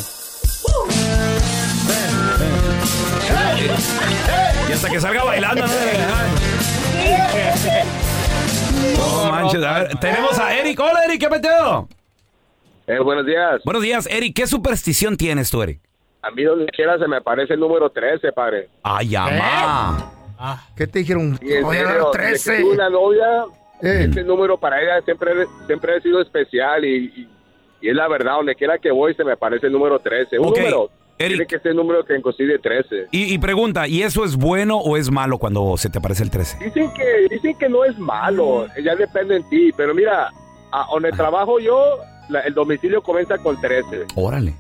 Y 4.69 4.71
hasta 4.71 4.89
que 4.89 4.99
salga 5.01 5.23
bailando, 5.23 5.67
¿no? 5.67 5.73
No 8.97 9.31
manches, 9.31 9.63
a 9.63 9.79
ver, 9.79 9.97
tenemos 9.99 10.39
a 10.39 10.55
Eric. 10.57 10.79
Hola, 10.79 11.03
Eric, 11.05 11.19
¿qué 11.21 11.29
peteo? 11.29 11.87
Eh, 12.87 12.99
buenos 12.99 13.25
días. 13.25 13.61
Buenos 13.63 13.83
días, 13.83 14.07
Eric. 14.09 14.35
¿Qué 14.35 14.47
superstición 14.47 15.15
tienes 15.17 15.51
tú, 15.51 15.61
Eric? 15.61 15.79
A 16.21 16.31
mí 16.31 16.43
donde 16.43 16.65
quiera 16.67 16.97
se 16.97 17.07
me 17.07 17.17
aparece 17.17 17.53
el 17.53 17.59
número 17.59 17.89
13, 17.89 18.31
padre. 18.31 18.69
Ay, 18.83 19.15
ama. 19.15 20.11
¿Qué 20.75 20.87
te 20.87 20.99
dijeron? 20.99 21.37
Y 21.41 21.53
en 21.53 21.63
Voy 21.63 21.77
a 21.77 21.79
serio, 21.87 21.93
dar 22.11 22.21
desde 22.21 22.51
13. 22.51 22.55
que 22.57 22.61
tuve 22.63 22.73
una 22.73 22.89
novia, 22.89 23.43
Eh. 23.81 24.07
ese 24.09 24.23
número 24.23 24.57
para 24.57 24.81
ella 24.81 25.01
siempre, 25.05 25.31
siempre 25.67 25.95
ha 25.95 26.01
sido 26.01 26.21
especial 26.21 26.83
y, 26.83 27.05
y- 27.15 27.29
y 27.81 27.89
es 27.89 27.95
la 27.95 28.07
verdad, 28.09 28.33
donde 28.33 28.55
quiera 28.55 28.77
que 28.77 28.91
voy 28.91 29.13
se 29.15 29.23
me 29.23 29.33
aparece 29.33 29.67
el 29.67 29.71
número 29.73 29.99
13. 29.99 30.37
Un 30.39 30.49
número, 30.49 30.89
tiene 31.27 31.45
que 31.47 31.59
ser 31.59 31.71
el 31.71 31.77
número 31.77 32.03
que 32.05 32.21
coincide 32.21 32.57
13. 32.59 33.07
Y, 33.11 33.33
y 33.33 33.37
pregunta, 33.37 33.87
¿y 33.87 34.01
eso 34.03 34.23
es 34.25 34.35
bueno 34.35 34.77
o 34.77 34.95
es 34.97 35.11
malo 35.11 35.37
cuando 35.37 35.75
se 35.77 35.89
te 35.89 35.97
aparece 35.99 36.23
el 36.23 36.31
13? 36.31 36.57
Dicen 36.63 36.91
que, 36.93 37.27
dicen 37.35 37.57
que 37.57 37.67
no 37.69 37.83
es 37.85 37.97
malo, 37.99 38.67
ya 38.83 38.95
depende 38.95 39.35
en 39.37 39.49
ti, 39.49 39.71
pero 39.75 39.93
mira, 39.93 40.29
a 40.71 40.87
donde 40.91 41.11
trabajo 41.11 41.59
yo, 41.59 41.97
la- 42.29 42.41
el 42.41 42.53
domicilio 42.53 43.01
comienza 43.03 43.37
con 43.37 43.59
13. 43.59 44.05
Órale. 44.15 44.53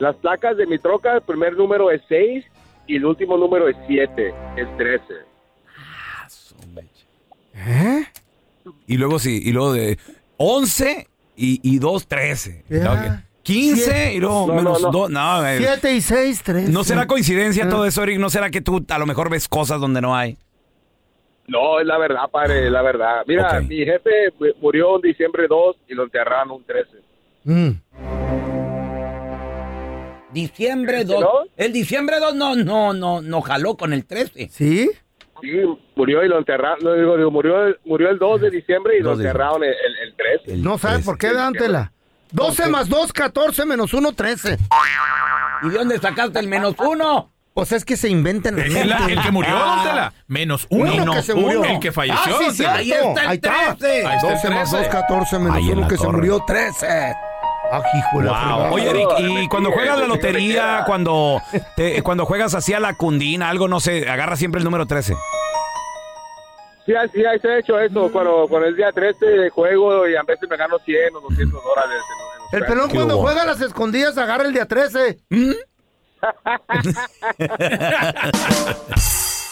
Las 0.00 0.14
placas 0.16 0.56
de 0.56 0.66
mi 0.66 0.78
troca, 0.78 1.14
el 1.16 1.22
primer 1.22 1.54
número 1.56 1.90
es 1.90 2.02
6 2.08 2.44
y 2.86 2.96
el 2.96 3.04
último 3.04 3.36
número 3.36 3.68
es 3.68 3.76
7, 3.86 4.34
es 4.56 4.76
13. 4.76 5.02
¿Eh? 7.54 8.04
Y 8.86 8.96
luego 8.96 9.18
sí, 9.18 9.40
y 9.44 9.52
luego 9.52 9.72
de 9.72 9.98
11 10.36 11.08
y, 11.36 11.60
y 11.62 11.78
2, 11.78 12.06
13. 12.06 12.64
Ya. 12.68 13.24
15 13.48 13.82
Siete. 13.82 14.14
y 14.14 14.20
luego 14.20 14.46
No, 14.46 14.54
menos 14.54 14.80
no, 14.82 14.86
no. 14.88 14.92
2. 14.92 15.10
No, 15.10 15.46
eh, 15.48 15.56
7 15.58 15.94
y 15.94 16.00
6, 16.02 16.42
3. 16.44 16.68
¿No 16.70 16.84
será 16.84 17.06
coincidencia 17.06 17.68
todo 17.68 17.86
eso, 17.86 18.02
Eric? 18.02 18.18
¿No 18.18 18.28
será 18.30 18.50
que 18.50 18.60
tú 18.60 18.84
a 18.88 18.98
lo 18.98 19.06
mejor 19.06 19.30
ves 19.30 19.48
cosas 19.48 19.80
donde 19.80 20.00
no 20.02 20.14
hay? 20.14 20.36
No, 21.46 21.80
es 21.80 21.86
la 21.86 21.96
verdad, 21.96 22.28
padre, 22.30 22.66
es 22.66 22.70
la 22.70 22.82
verdad. 22.82 23.22
Mira, 23.26 23.60
mi 23.62 23.78
jefe 23.78 24.10
mu- 24.38 24.52
murió 24.60 24.96
en 24.96 25.00
diciembre 25.02 25.46
2 25.48 25.76
y 25.88 25.94
lo 25.94 26.02
enterraron 26.04 26.50
un 26.50 26.64
13. 26.64 26.90
Mm. 27.44 27.70
Diciembre 30.32 31.04
2. 31.04 31.24
El 31.56 31.72
diciembre 31.72 32.16
2 32.20 32.34
no, 32.34 32.54
no, 32.54 32.92
no, 32.92 33.22
no 33.22 33.40
jaló 33.40 33.76
con 33.76 33.94
el 33.94 34.04
13. 34.04 34.48
¿Sí? 34.50 34.90
Sí, 35.40 35.48
murió 35.96 36.22
y 36.24 36.28
lo 36.28 36.36
enterraron, 36.38 36.80
no, 36.82 36.92
digo, 36.94 37.16
digo, 37.16 37.30
murió, 37.30 37.64
el- 37.66 37.78
murió 37.84 38.10
el 38.10 38.18
2 38.18 38.40
de 38.42 38.50
diciembre 38.50 38.98
y 38.98 39.00
lo 39.00 39.10
2 39.10 39.18
de 39.20 39.24
enterraron 39.26 39.62
el, 39.64 39.70
el, 39.70 40.08
el 40.08 40.14
13. 40.44 40.56
No 40.62 40.76
sabes 40.76 41.04
por 41.06 41.16
qué, 41.16 41.32
dántela. 41.32 41.92
12 42.32 42.68
más 42.68 42.88
2, 42.88 43.12
14 43.12 43.64
menos 43.66 43.92
1, 43.94 44.12
13. 44.12 44.58
¿Y 45.62 45.68
de 45.68 45.78
dónde 45.78 45.98
sacaste 45.98 46.38
el 46.38 46.48
menos 46.48 46.74
uno? 46.78 47.30
Pues 47.54 47.72
es 47.72 47.84
que 47.84 47.96
se 47.96 48.08
inventan 48.08 48.56
Es 48.58 48.72
la- 48.86 49.06
el 49.08 49.20
que 49.20 49.32
murió, 49.32 49.52
Tela. 49.82 50.12
Menos 50.28 50.66
uno. 50.70 50.94
Uno 50.94 51.12
que 51.14 51.22
se 51.22 51.34
murió. 51.34 51.64
El 51.64 51.80
que 51.80 51.90
falleció. 51.90 52.36
Ah, 52.36 52.38
sí, 52.38 52.44
don 52.44 52.56
Tela. 52.56 52.78
cierto. 52.82 53.20
Ahí 53.26 53.36
está. 53.36 53.76
12 54.22 54.50
más 54.50 54.70
2, 54.70 54.86
14 54.88 55.38
menos 55.40 55.56
Ahí 55.56 55.70
1 55.70 55.80
la 55.80 55.88
que 55.88 55.96
se 55.96 56.04
torre. 56.04 56.16
murió, 56.18 56.44
13. 56.46 57.14
Ah, 57.70 57.82
hijo. 57.98 58.22
Wow. 58.22 58.72
Oye, 58.74 58.88
Eric, 58.90 59.08
y 59.18 59.48
cuando 59.48 59.72
juegas 59.72 59.98
la 59.98 60.06
lotería, 60.06 60.84
cuando, 60.86 61.42
te- 61.76 62.00
cuando 62.02 62.24
juegas 62.26 62.54
así 62.54 62.72
a 62.74 62.80
la 62.80 62.94
cundina, 62.94 63.48
algo, 63.50 63.66
no 63.68 63.80
sé, 63.80 64.08
agarra 64.08 64.36
siempre 64.36 64.60
el 64.60 64.64
número 64.64 64.86
13. 64.86 65.14
Sí, 66.88 66.94
sí, 67.12 67.20
sí, 67.42 67.48
he 67.48 67.58
hecho 67.58 67.78
eso. 67.78 68.10
Cuando, 68.10 68.46
cuando 68.48 68.68
es 68.68 68.76
día 68.76 68.90
13 68.92 69.50
juego 69.50 70.08
y 70.08 70.16
a 70.16 70.22
veces 70.22 70.48
me 70.48 70.56
gano 70.56 70.78
100 70.78 71.16
o 71.16 71.20
200 71.20 71.62
dólares. 71.62 71.92
en- 71.92 71.98
en 71.98 72.44
los 72.44 72.52
El 72.54 72.64
pelón 72.64 72.88
cuando 72.90 73.18
juega 73.18 73.42
a 73.42 73.46
las 73.46 73.60
escondidas 73.60 74.16
agarra 74.18 74.44
el 74.44 74.52
día 74.54 74.64
13. 74.66 75.18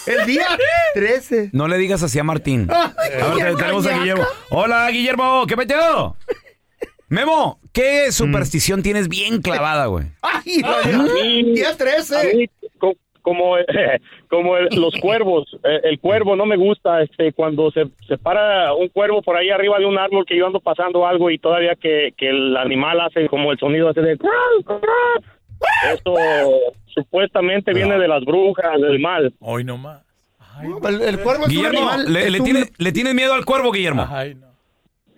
el 0.06 0.26
día 0.26 0.46
13. 0.94 1.50
No 1.52 1.68
le 1.68 1.78
digas 1.78 2.02
así 2.02 2.18
a 2.18 2.24
Martín. 2.24 2.68
A 2.70 2.94
ver, 3.34 3.54
te- 3.54 3.56
tenemos 3.56 3.86
a 3.86 3.98
Guillermo. 3.98 4.24
Hola, 4.50 4.88
Guillermo. 4.90 5.44
¿Qué 5.46 5.56
metió? 5.56 6.16
Memo, 7.08 7.60
¿qué 7.72 8.10
superstición 8.10 8.82
tienes 8.82 9.08
bien 9.08 9.40
clavada, 9.40 9.86
güey? 9.86 10.06
Ay, 10.22 11.52
día 11.54 11.76
13. 11.76 12.50
Como 13.26 13.56
como 14.28 14.56
el- 14.56 14.68
los 14.80 14.94
cuervos. 15.00 15.44
Eh, 15.64 15.80
El 15.84 15.98
cuervo 15.98 16.36
no 16.36 16.46
me 16.46 16.56
gusta. 16.56 17.02
Este, 17.02 17.32
cuando 17.32 17.70
se, 17.72 17.86
se 18.06 18.16
para 18.18 18.72
un 18.74 18.88
cuervo 18.88 19.20
por 19.22 19.36
ahí 19.36 19.50
arriba 19.50 19.78
de 19.78 19.86
un 19.86 19.98
árbol 19.98 20.24
que 20.24 20.36
yo 20.36 20.46
ando 20.46 20.60
pasando 20.60 21.04
algo 21.06 21.28
y 21.30 21.38
todavía 21.38 21.74
que, 21.74 22.12
que 22.16 22.28
el 22.28 22.56
animal 22.56 23.00
hace 23.00 23.28
como 23.28 23.50
el 23.50 23.58
sonido 23.58 23.90
ese 23.90 24.00
de... 24.00 24.12
Eso 25.92 26.14
supuestamente 26.86 27.72
viene 27.72 27.98
de 27.98 28.08
las 28.08 28.24
brujas, 28.24 28.80
del 28.80 28.98
mal. 29.00 29.32
Hoy 29.40 29.64
no 29.64 29.76
más. 29.76 30.02
El, 30.62 31.02
el 31.02 31.18
cuervo 31.20 31.42
es 31.44 31.48
un 31.48 31.54
Guillermo, 31.54 31.78
animal. 31.90 32.12
¿le, 32.12 32.20
es 32.26 32.30
le 32.32 32.38
un- 32.38 32.44
tiene, 32.44 32.60
¿le 32.78 32.92
tienes 32.92 33.14
miedo 33.14 33.34
al 33.34 33.44
cuervo, 33.44 33.72
Guillermo? 33.72 34.06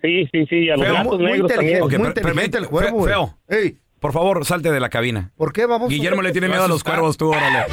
Sí, 0.01 0.25
sí, 0.31 0.45
sí, 0.47 0.55
y 0.65 0.69
a 0.69 0.75
los 0.77 0.85
Feo. 0.85 0.93
gatos 0.93 1.19
Muy 1.19 1.31
negros 1.31 1.51
también. 1.53 1.79
Permite- 1.83 2.61
fe- 2.67 3.03
Feo. 3.05 3.35
Por 3.99 4.13
favor, 4.13 4.45
salte 4.45 4.71
de 4.71 4.79
la 4.79 4.89
cabina. 4.89 5.31
¿Por 5.35 5.51
qué 5.53 5.65
vamos? 5.65 5.89
Guillermo 5.89 6.21
le 6.21 6.31
tiene 6.31 6.47
miedo 6.47 6.63
a 6.63 6.67
los 6.67 6.83
cuervos, 6.83 7.17
tú, 7.17 7.29
órale. 7.29 7.65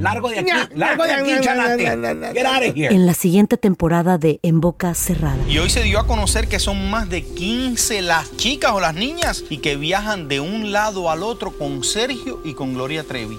Largo 0.00 0.30
de 0.30 0.38
aquí, 0.38 0.50
largo 0.74 1.04
de 1.04 1.12
aquí, 1.12 1.30
chanate. 1.42 1.84
Get 2.32 2.46
out 2.46 2.68
of 2.68 2.74
here. 2.74 2.94
En 2.94 3.06
la 3.06 3.12
siguiente 3.12 3.58
temporada 3.58 4.16
de 4.16 4.40
En 4.42 4.60
Boca 4.60 4.94
Cerrada. 4.94 5.36
Y 5.46 5.58
hoy 5.58 5.68
se 5.68 5.82
dio 5.82 6.00
a 6.00 6.06
conocer 6.06 6.48
que 6.48 6.58
son 6.58 6.90
más 6.90 7.10
de 7.10 7.22
15 7.22 8.00
las 8.00 8.34
chicas 8.36 8.72
o 8.72 8.80
las 8.80 8.94
niñas 8.94 9.44
y 9.50 9.58
que 9.58 9.76
viajan 9.76 10.26
de 10.28 10.40
un 10.40 10.72
lado 10.72 11.10
al 11.10 11.22
otro 11.22 11.52
con 11.52 11.84
Sergio 11.84 12.40
y 12.44 12.54
con 12.54 12.72
Gloria 12.72 13.04
Trevi. 13.04 13.38